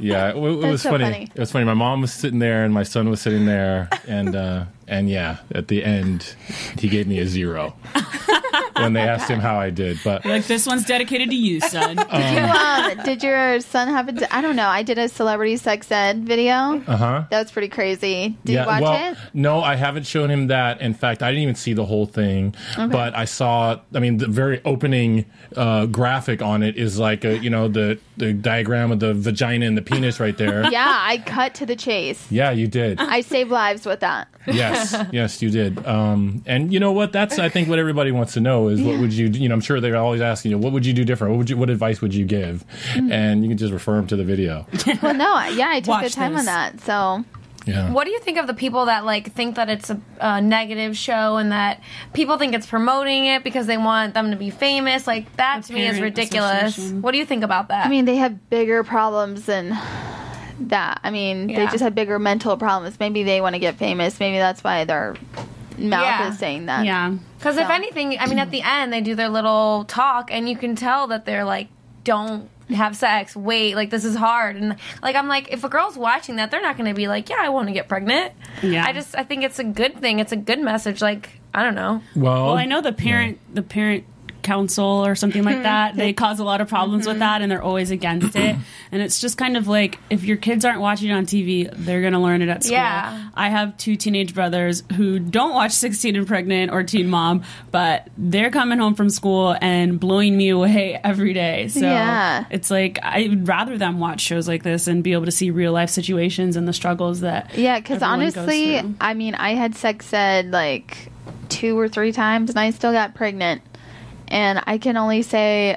[0.00, 1.04] Yeah, it, it was so funny.
[1.04, 1.30] funny.
[1.34, 1.64] It was funny.
[1.64, 5.38] My mom was sitting there and my son was sitting there, and uh, and yeah,
[5.54, 6.34] at the end,
[6.78, 7.74] he gave me a zero
[8.76, 9.98] when they asked him how I did.
[10.04, 11.96] But Like, this one's dedicated to you, son.
[12.12, 14.34] Did you, um, did your son have a?
[14.34, 14.68] I don't know.
[14.68, 16.82] I did a celebrity sex ed video.
[16.86, 17.24] uh huh.
[17.30, 18.36] That was pretty crazy.
[18.44, 19.18] Did yeah, you watch well, it?
[19.34, 20.80] no, I haven't shown him that.
[20.80, 22.86] In fact, I didn't even see the whole thing, Okay.
[22.92, 23.80] but I saw.
[23.94, 25.24] I mean, the very opening
[25.56, 29.66] uh, graphic on it is like a, you know the the diagram of the vagina
[29.66, 30.62] and the penis right there.
[30.72, 32.30] Yeah, I cut to the chase.
[32.30, 32.98] Yeah, you did.
[32.98, 34.28] I saved lives with that.
[34.46, 34.81] yes,
[35.12, 35.86] yes, you did.
[35.86, 37.12] Um, and you know what?
[37.12, 39.28] That's I think what everybody wants to know is what would you?
[39.28, 41.32] You know, I'm sure they're always asking you, what would you do different?
[41.32, 41.56] What would you?
[41.56, 42.64] What advice would you give?
[42.94, 43.10] Mm.
[43.12, 44.66] And you can just refer them to the video.
[45.02, 46.40] Well, no, yeah, I took Watch good time this.
[46.40, 46.80] on that.
[46.80, 47.24] So
[47.66, 47.92] Yeah.
[47.92, 50.96] What do you think of the people that like think that it's a, a negative
[50.96, 51.80] show and that
[52.12, 55.06] people think it's promoting it because they want them to be famous?
[55.06, 56.78] Like that The to me is ridiculous.
[56.90, 57.86] What do you think about that?
[57.86, 59.76] I mean, they have bigger problems than
[60.70, 61.00] that.
[61.02, 62.98] I mean, they just have bigger mental problems.
[63.00, 64.18] Maybe they want to get famous.
[64.20, 65.16] Maybe that's why their
[65.78, 66.28] mouth Yeah.
[66.28, 66.84] is saying that.
[66.84, 67.14] Yeah.
[67.38, 70.56] Because if anything, I mean, at the end they do their little talk, and you
[70.56, 71.68] can tell that they're like,
[72.04, 73.34] "Don't have sex.
[73.34, 76.62] Wait, like this is hard." And like I'm like, if a girl's watching that, they're
[76.62, 78.32] not going to be like, "Yeah, I want to get pregnant."
[78.62, 78.84] Yeah.
[78.86, 80.20] I just I think it's a good thing.
[80.20, 81.02] It's a good message.
[81.02, 82.00] Like I don't know.
[82.14, 84.04] Well, Well, I know the parent, the parent
[84.42, 85.62] council or something like mm-hmm.
[85.64, 85.96] that.
[85.96, 87.20] They cause a lot of problems with mm-hmm.
[87.20, 88.56] that, and they're always against it.
[88.92, 92.02] And it's just kind of like if your kids aren't watching it on TV, they're
[92.02, 92.74] gonna learn it at school.
[92.74, 93.30] Yeah.
[93.32, 98.10] I have two teenage brothers who don't watch 16 and Pregnant or Teen Mom, but
[98.18, 101.68] they're coming home from school and blowing me away every day.
[101.68, 102.44] So Yeah.
[102.50, 105.50] it's like I would rather them watch shows like this and be able to see
[105.50, 108.82] real life situations and the struggles that Yeah, goes honestly.
[109.00, 111.10] I mean, I had sex ed like
[111.48, 113.62] two or three times, and I still got pregnant.
[114.32, 115.76] And I can only say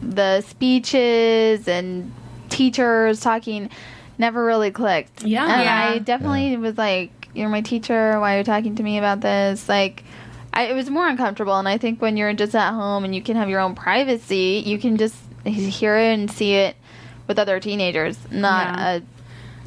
[0.00, 2.12] the speeches and
[2.50, 3.70] teachers talking
[4.18, 5.24] never really clicked.
[5.24, 5.44] Yeah.
[5.52, 5.90] and Yeah.
[5.94, 8.20] I definitely was like, "You're my teacher.
[8.20, 10.04] Why are you talking to me about this?" Like.
[10.54, 13.22] I, it was more uncomfortable, and I think when you're just at home and you
[13.22, 15.16] can have your own privacy, you can just
[15.46, 16.76] hear it and see it
[17.26, 19.00] with other teenagers, not Yeah.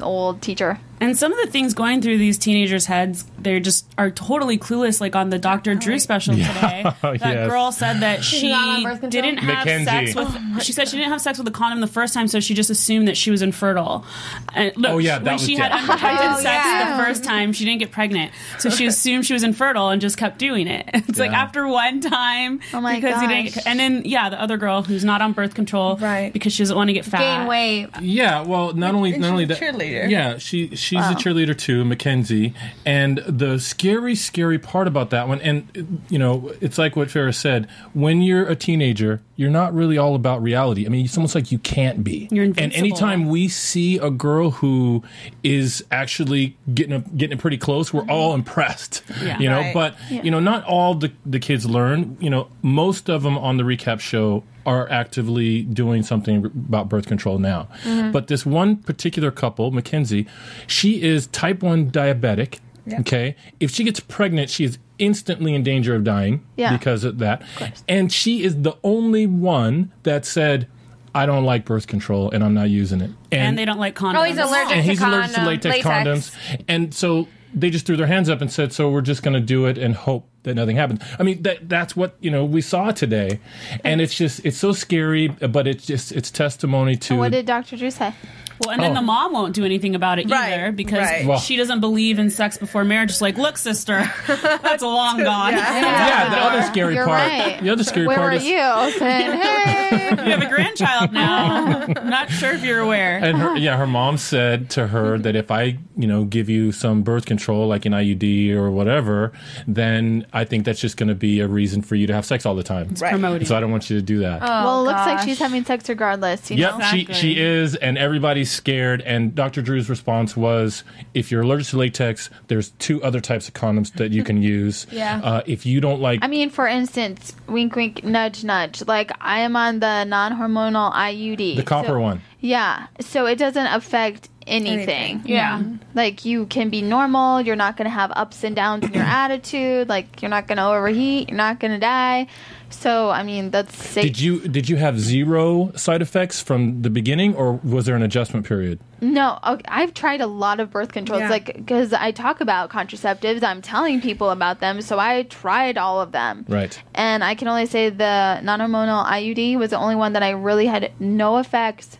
[0.00, 0.78] a old teacher.
[1.00, 5.00] And some of the things going through these teenagers' heads, they just are totally clueless.
[5.00, 5.74] Like on the Dr.
[5.74, 7.50] Drew special today, that Yes.
[7.50, 9.10] girl said that she not on birth control?
[9.22, 10.12] didn't have Mackenzie.
[10.12, 10.28] sex with.
[10.56, 12.54] Oh she said she didn't have sex with a condom the first time, so she
[12.54, 14.06] just assumed that she was infertile.
[14.54, 15.76] And look, Oh, yeah, when that was- she had yeah.
[15.80, 16.96] unprotected Oh, sex yeah.
[16.96, 20.16] the first time, she didn't get pregnant, so she assumed she was infertile and just
[20.16, 20.88] kept doing it.
[21.08, 21.42] It's like Yeah.
[21.42, 23.66] after one time, Oh my because you didn't.
[23.66, 26.32] And then yeah, the other girl who's not on birth control, Right.
[26.32, 27.18] Because she doesn't want to get fat.
[27.40, 27.88] Gain weight.
[28.00, 30.10] Yeah, well, not only And not she's only a that, cheerleader.
[30.10, 32.54] Yeah, she she's a cheerleader too, Mackenzie.
[32.84, 37.34] And the scary, scary part about that one, and you know, it's like what Farrah
[37.34, 37.68] said.
[37.92, 40.86] When you're a teenager, you're not really all about reality.
[40.86, 42.28] I mean, it's almost like you can't be.
[42.30, 45.02] You're and anytime we see a girl who
[45.42, 49.02] is actually getting a, getting it pretty close, we're all impressed.
[49.22, 49.38] Yeah.
[49.38, 49.74] You know, Right.
[49.74, 52.16] but you know, not all the the kids learn.
[52.20, 57.06] You know, most of them on the recap show are actively doing something about birth
[57.06, 57.68] control now.
[57.84, 58.10] Mm-hmm.
[58.10, 60.26] But this one particular couple, Mackenzie,
[60.66, 62.58] she is type 1 diabetic
[62.88, 63.00] Yeah.
[63.00, 66.72] Okay, if she gets pregnant, she is instantly in danger of dying Yeah.
[66.76, 67.42] because of that.
[67.88, 70.68] and she is the only one that said,
[71.14, 74.18] "I don't like birth control and I'm not using it." And, they don't like condoms.
[74.18, 75.86] Oh, he's allergic and to he's allergic to latex, latex.
[75.86, 79.34] condoms, and so they just threw their hands up and said, "So we're just going
[79.34, 82.44] to do it and hope that nothing happens." I mean, that that's what you know
[82.44, 83.40] we saw today,
[83.84, 87.14] and it's just it's so scary, but it's just it's testimony to.
[87.14, 87.76] And what did Dr.
[87.76, 88.12] Drew say?
[88.60, 88.94] Well, and then Oh.
[88.94, 91.26] the mom won't do anything about it Right, either because right.
[91.26, 93.10] Well- she doesn't believe in sex before marriage.
[93.10, 95.52] It's like, look, sister, that's a long gone.
[95.52, 97.18] yeah, the other scary You're part.
[97.30, 97.60] right.
[97.62, 98.98] The other scary Where part were is you?
[98.98, 100.08] Saying, hey.
[100.10, 101.86] You have a grandchild now.
[101.86, 103.18] Not sure if you're aware.
[103.18, 106.72] And her, yeah, her mom said to her that if I, you know, give you
[106.72, 109.32] some birth control, like an IUD or whatever,
[109.66, 112.46] then I think that's just going to be a reason for you to have sex
[112.46, 112.94] all the time.
[113.00, 113.10] Right.
[113.10, 113.46] Promoting.
[113.46, 114.40] So I don't want you to do that.
[114.42, 116.50] well, it looks like she's oh, having sex regardless.
[116.50, 116.84] You Yep, know?
[116.86, 117.14] she Exactly.
[117.34, 119.02] she is, and everybody's scared.
[119.02, 119.60] And Dr.
[119.62, 120.82] Drew's response was,
[121.12, 124.86] if you're allergic to latex, there's two other types of condoms that you can use.
[124.90, 125.20] Yeah.
[125.22, 128.82] Uh, if you don't like, I mean, for instance, wink, wink, nudge, nudge.
[128.86, 132.22] Like I am on the non-hormonal IUD, the copper So- one.
[132.46, 134.78] Yeah, so it doesn't affect anything.
[134.88, 135.22] Anything.
[135.24, 135.60] Yeah.
[135.94, 137.40] Like you can be normal.
[137.40, 139.88] You're not going to have ups and downs in your attitude.
[139.88, 141.28] Like you're not going to overheat.
[141.28, 142.28] You're not going to die.
[142.70, 144.04] So I mean, that's safe.
[144.04, 148.02] Did you did you have zero side effects from the beginning, or was there an
[148.02, 148.78] adjustment period?
[149.00, 151.30] No, okay, I've tried a lot of birth controls, Yeah.
[151.30, 153.42] like because I talk about contraceptives.
[153.44, 156.44] I'm telling people about them, so I tried all of them.
[156.48, 156.80] Right.
[156.94, 160.66] And I can only say the non-hormonal IUD was the only one that I really
[160.66, 161.98] had no effects,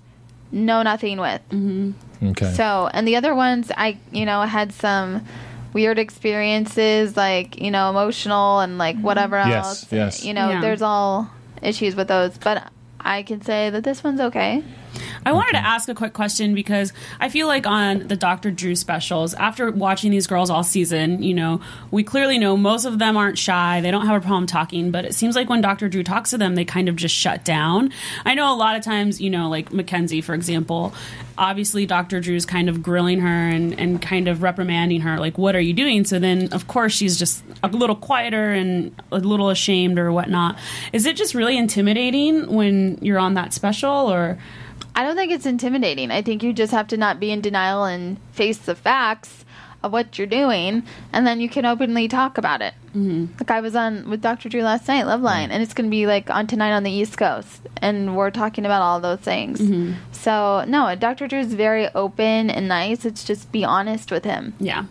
[0.52, 1.40] no nothing with.
[1.50, 2.28] Mm-hmm.
[2.28, 2.52] Okay.
[2.54, 5.24] So, and the other ones, I you know had some
[5.72, 9.04] weird experiences, like you know emotional and like mm-hmm.
[9.04, 9.92] whatever Yes, else.
[9.92, 10.24] yes.
[10.24, 10.60] You know, Yeah.
[10.60, 11.30] there's all
[11.62, 12.70] issues with those, but
[13.00, 14.62] I can say that this one's okay.
[15.26, 18.52] I wanted to ask a quick question because I feel like on the Dr.
[18.52, 21.60] Drew specials, after watching these girls all season, you know,
[21.90, 23.80] we clearly know most of them aren't shy.
[23.80, 25.88] They don't have a problem talking, but it seems like when Dr.
[25.88, 27.90] Drew talks to them, they kind of just shut down.
[28.24, 30.94] I know a lot of times, you know, like Mackenzie, for example,
[31.36, 32.20] obviously Dr.
[32.20, 35.72] Drew's kind of grilling her and, and kind of reprimanding her, like, what are you
[35.72, 36.04] doing?
[36.04, 40.56] So then, of course, she's just a little quieter and a little ashamed or whatnot.
[40.92, 44.38] Is it just really intimidating when you're on that special or?
[44.96, 46.10] I don't think it's intimidating.
[46.10, 49.44] I think you just have to not be in denial and face the facts
[49.82, 50.82] of what you're doing,
[51.12, 52.72] and then you can openly talk about it.
[52.96, 53.26] Mm-hmm.
[53.38, 54.48] Like I was on with Dr.
[54.48, 56.90] Drew last night, Love Line, and it's going to be like on tonight on the
[56.90, 59.60] East Coast, and we're talking about all those things.
[60.12, 61.28] So no, Dr.
[61.28, 63.04] Drew's very open and nice.
[63.04, 64.54] It's just be honest with him.
[64.58, 64.86] Yeah.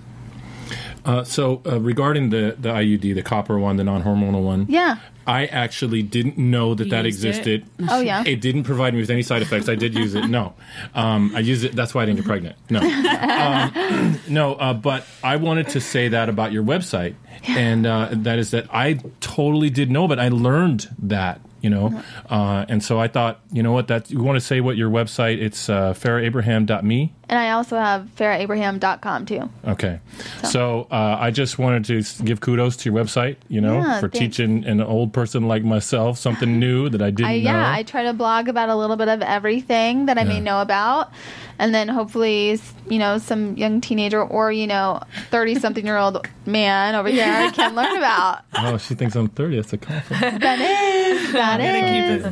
[1.03, 4.97] Uh, so uh, regarding the the IUD, the copper one, the non-hormonal one, Yeah.
[5.28, 7.28] I actually didn't know that You that used it?
[7.30, 7.65] existed.
[7.89, 8.23] Oh, yeah?
[8.26, 9.67] It didn't provide me with any side effects.
[9.69, 10.28] I did use it.
[10.28, 10.53] No,
[10.93, 11.76] um, I used it.
[11.76, 12.55] That's why I didn't get pregnant.
[12.69, 14.53] No, um, no.
[14.53, 17.15] Uh, but I wanted to say that about your website,
[17.47, 21.41] and uh, that is that I totally did know, but I learned that.
[21.66, 23.88] You know, uh, and so I thought, you know what?
[23.88, 25.41] That you want to say what your website?
[25.41, 27.13] It's uh, farrahabraham.me.
[27.28, 29.49] And I also have farrahabraham.com too.
[29.68, 29.99] Okay.
[30.43, 34.07] So uh, I just wanted to give kudos to your website, you know, Yeah, for
[34.09, 34.20] thanks.
[34.20, 37.43] teaching an old person like myself something new that I didn't I, know.
[37.43, 40.61] yeah, I try to blog about a little bit of everything that I may know
[40.61, 41.11] about,
[41.60, 45.01] and then hopefully, you know, some young teenager or you know,
[45.32, 48.41] thirty something year old man over here can learn about.
[48.58, 49.56] oh, she thinks I'm 30.
[49.56, 50.41] That's a compliment.
[50.45, 52.26] That is, that is.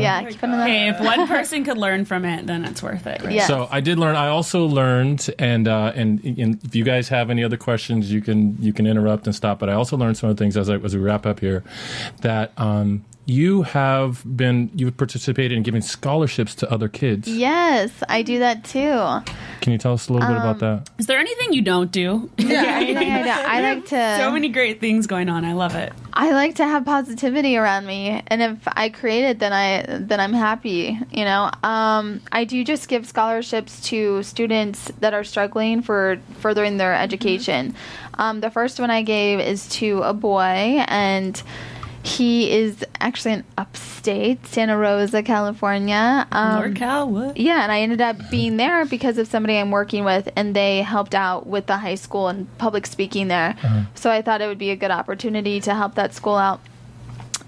[0.00, 2.82] Yeah, keep it on the- Hey, if one person could learn from it, then it's
[2.82, 3.22] worth it.
[3.22, 3.34] Right?
[3.34, 3.46] Yes.
[3.48, 4.16] So I did learn.
[4.16, 8.20] I also learned, and uh, and and if you guys have any other questions, you
[8.20, 9.58] can you can interrupt and stop.
[9.58, 11.62] But I also learned some other things as I, as we wrap up here,
[12.22, 17.28] that um, you have been you've participated in giving scholarships to other kids.
[17.28, 19.20] Yes, I do that too.
[19.60, 20.90] Can you tell us a little bit Um, about that?
[20.98, 22.28] Is there anything you don't do?
[22.38, 24.16] Yeah, I, I, I, I like to.
[24.18, 25.44] so many great things going on.
[25.44, 25.92] I love it.
[26.12, 30.18] I like to have positivity around me, and if I create it, then I then
[30.20, 30.98] I'm happy.
[31.12, 36.76] You know, um, I do just give scholarships to students that are struggling for furthering
[36.76, 37.74] their education.
[38.14, 41.40] Um, the first one I gave is to a boy, and
[42.02, 46.26] he is actually in upstate Santa Rosa, California.
[46.32, 47.36] Um, NorCal, what?
[47.36, 50.82] yeah, and I ended up being there because of somebody I'm working with, and they
[50.82, 53.56] helped out with the high school and public speaking there.
[53.94, 56.60] So I thought it would be a good opportunity to help that school out.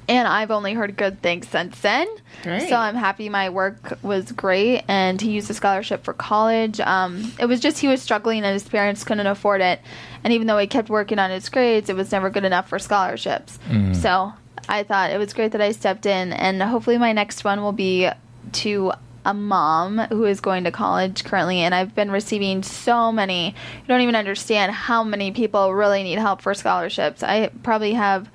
[0.06, 2.06] And I've only heard good things since then.
[2.42, 2.68] Great.
[2.68, 6.78] So I'm happy my work was great, and he used a scholarship for college.
[6.78, 9.80] Um, it was just he was struggling, and his parents couldn't afford it.
[10.22, 12.78] And even though he kept working on his grades, it was never good enough for
[12.78, 13.58] scholarships.
[14.00, 14.34] So
[14.68, 17.72] I thought it was great that I stepped in, and hopefully my next one will
[17.72, 18.08] be
[18.52, 18.92] to
[19.26, 23.48] a mom who is going to college currently, and I've been receiving so many.
[23.48, 27.22] You don't even understand how many people really need help for scholarships.
[27.22, 28.28] I probably have,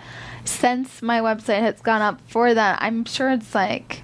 [0.45, 4.01] since my website has gone up for that, I'm sure it's like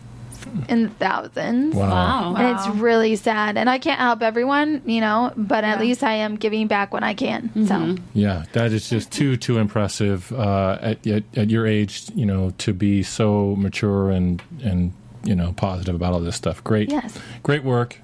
[0.69, 1.75] in thousands.
[1.75, 1.89] Wow.
[1.89, 2.35] Wow.
[2.37, 3.57] And it's really sad.
[3.57, 7.03] And I can't help everyone, you know, but at least I am giving back when
[7.03, 7.49] I can.
[7.67, 7.95] So.
[8.13, 12.03] Yeah, that is just too too impressive uh, at, at at your age.
[12.15, 14.93] You know, to be so mature and and
[15.23, 16.63] you know positive about all this stuff.
[16.63, 17.17] Great, Yes.
[17.43, 17.97] great work.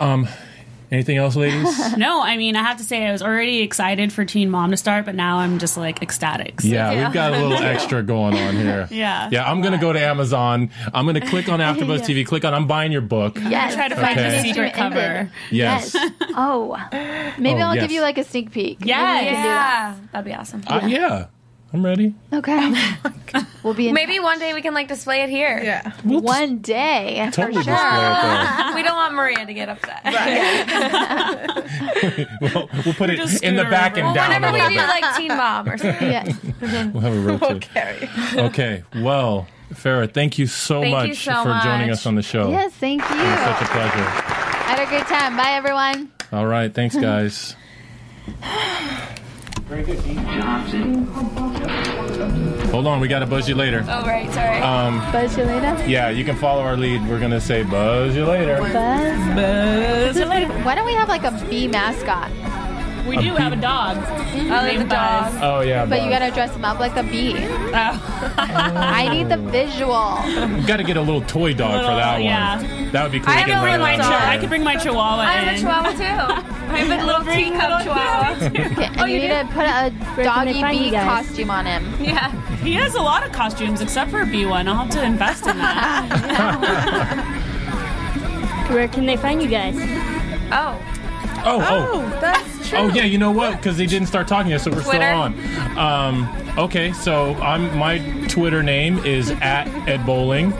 [0.00, 0.28] Um,
[0.90, 1.96] anything else, ladies?
[1.96, 4.76] no, I mean, I have to say, I was already excited for Teen Mom to
[4.76, 6.60] start, but now I'm just like ecstatic.
[6.60, 8.88] So- Yeah, we've got a little extra going on here.
[8.98, 9.28] Yeah.
[9.30, 10.70] Yeah, I'm going to go to Amazon.
[10.94, 12.16] I'm going to click on AfterBuzz Yeah.
[12.22, 12.26] TV.
[12.26, 13.36] Click on I'm buying your book.
[13.38, 13.74] Yes.
[13.74, 14.30] Try to find Okay.
[14.30, 15.30] the secret cover.
[15.50, 15.94] Yes.
[16.34, 16.76] Oh,
[17.38, 17.84] maybe Oh, I'll yes.
[17.84, 18.80] give you like a sneak peek.
[18.80, 19.22] Maybe we Yeah,
[19.94, 20.12] that.
[20.12, 20.62] that'd be awesome.
[20.66, 21.26] Uh, yeah,
[21.72, 22.14] I'm ready.
[22.32, 22.72] Okay.
[23.34, 25.60] Oh we'll be in Maybe one day we can like display it here.
[25.62, 25.90] Yeah.
[26.02, 27.28] one day.
[27.30, 27.74] Totally for sure.
[27.74, 30.00] display it we don't want Maria to get upset.
[32.40, 34.14] we'll, we'll put it in the back her and over.
[34.14, 34.88] down Whenever a we do bit.
[34.88, 36.10] like Teen Mom or something.
[36.10, 36.24] yeah.
[36.92, 37.68] we'll have a rotate.
[38.34, 38.82] Okay.
[38.96, 42.50] Well, Farrah, thank you so Thank you much so for joining us on the show.
[42.50, 43.16] Yes, thank you.
[43.16, 43.98] It was such a pleasure.
[43.98, 45.36] I had a great time.
[45.36, 46.10] Bye, everyone.
[46.32, 46.72] All right.
[46.72, 47.54] Thanks, guys.
[49.68, 51.04] Very good, Johnson.
[52.70, 53.00] Hold on.
[53.00, 53.84] We got to buzz you later.
[53.88, 54.30] Oh, right.
[54.32, 54.58] Sorry.
[54.60, 55.86] Um, Buzz you later.
[55.86, 57.06] yeah, you can follow our lead.
[57.08, 58.58] We're going to say buzz you later.
[58.58, 58.72] Buzz.
[58.72, 60.48] Buzz you later.
[60.64, 62.30] Why don't we have like a bee mascot?
[63.06, 63.96] We A do have a bee- dog.
[63.98, 65.34] I named Buzz.
[65.42, 65.86] Oh, yeah.
[65.86, 67.34] But you gotta dress him up like a bee.
[67.36, 68.34] Oh.
[68.38, 70.18] I need the visual.
[70.26, 72.22] You got to get a little toy dog for Little- that one.
[72.24, 72.77] yeah.
[72.92, 73.28] That would be cool.
[73.34, 75.58] I can bring my of chi- I could bring my chihuahua I have a in.
[75.60, 76.44] chihuahua too.
[76.68, 78.34] I have a little teacup chihuahua.
[78.78, 79.90] Okay, Oh, and you, need to put a
[80.24, 81.26] doggy find you bee guys?
[81.26, 81.84] costume on him.
[82.02, 82.30] Yeah.
[82.56, 84.68] He has a lot of costumes except for a bee one.
[84.68, 86.08] I'll have to invest in that.
[88.70, 89.74] Where can they find you guys?
[90.52, 90.78] Oh.
[91.44, 92.18] Oh, oh.
[92.20, 92.78] that's true.
[92.78, 93.56] Oh yeah, you know what?
[93.56, 94.98] Because they didn't start talking yet, so we're Twitter?
[94.98, 95.78] still on.
[95.78, 96.28] Um,
[96.58, 100.52] okay, so I'm my Twitter name is at Ed Bowling.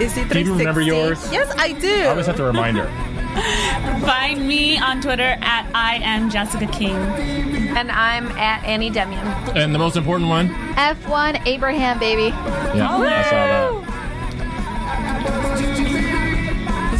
[0.00, 1.30] Is it Do you remember yours?
[1.32, 1.88] Yes, I do.
[2.02, 2.86] I always have to remind her.
[4.06, 6.94] Find me on Twitter at I am Jessica King.
[6.94, 9.54] And I'm at Annie Demian.
[9.56, 12.28] And the most important one, F1 Abraham, baby.
[12.76, 13.96] yeah, I saw that.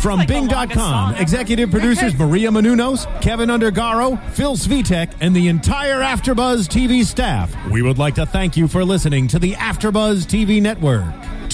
[0.01, 7.05] From Bing.com, executive producers Maria Menounos, Kevin Undergaro, Phil Svitek, and the entire Afterbuzz TV
[7.05, 7.53] staff.
[7.71, 11.13] We would like to thank you for listening to the Afterbuzz TV network.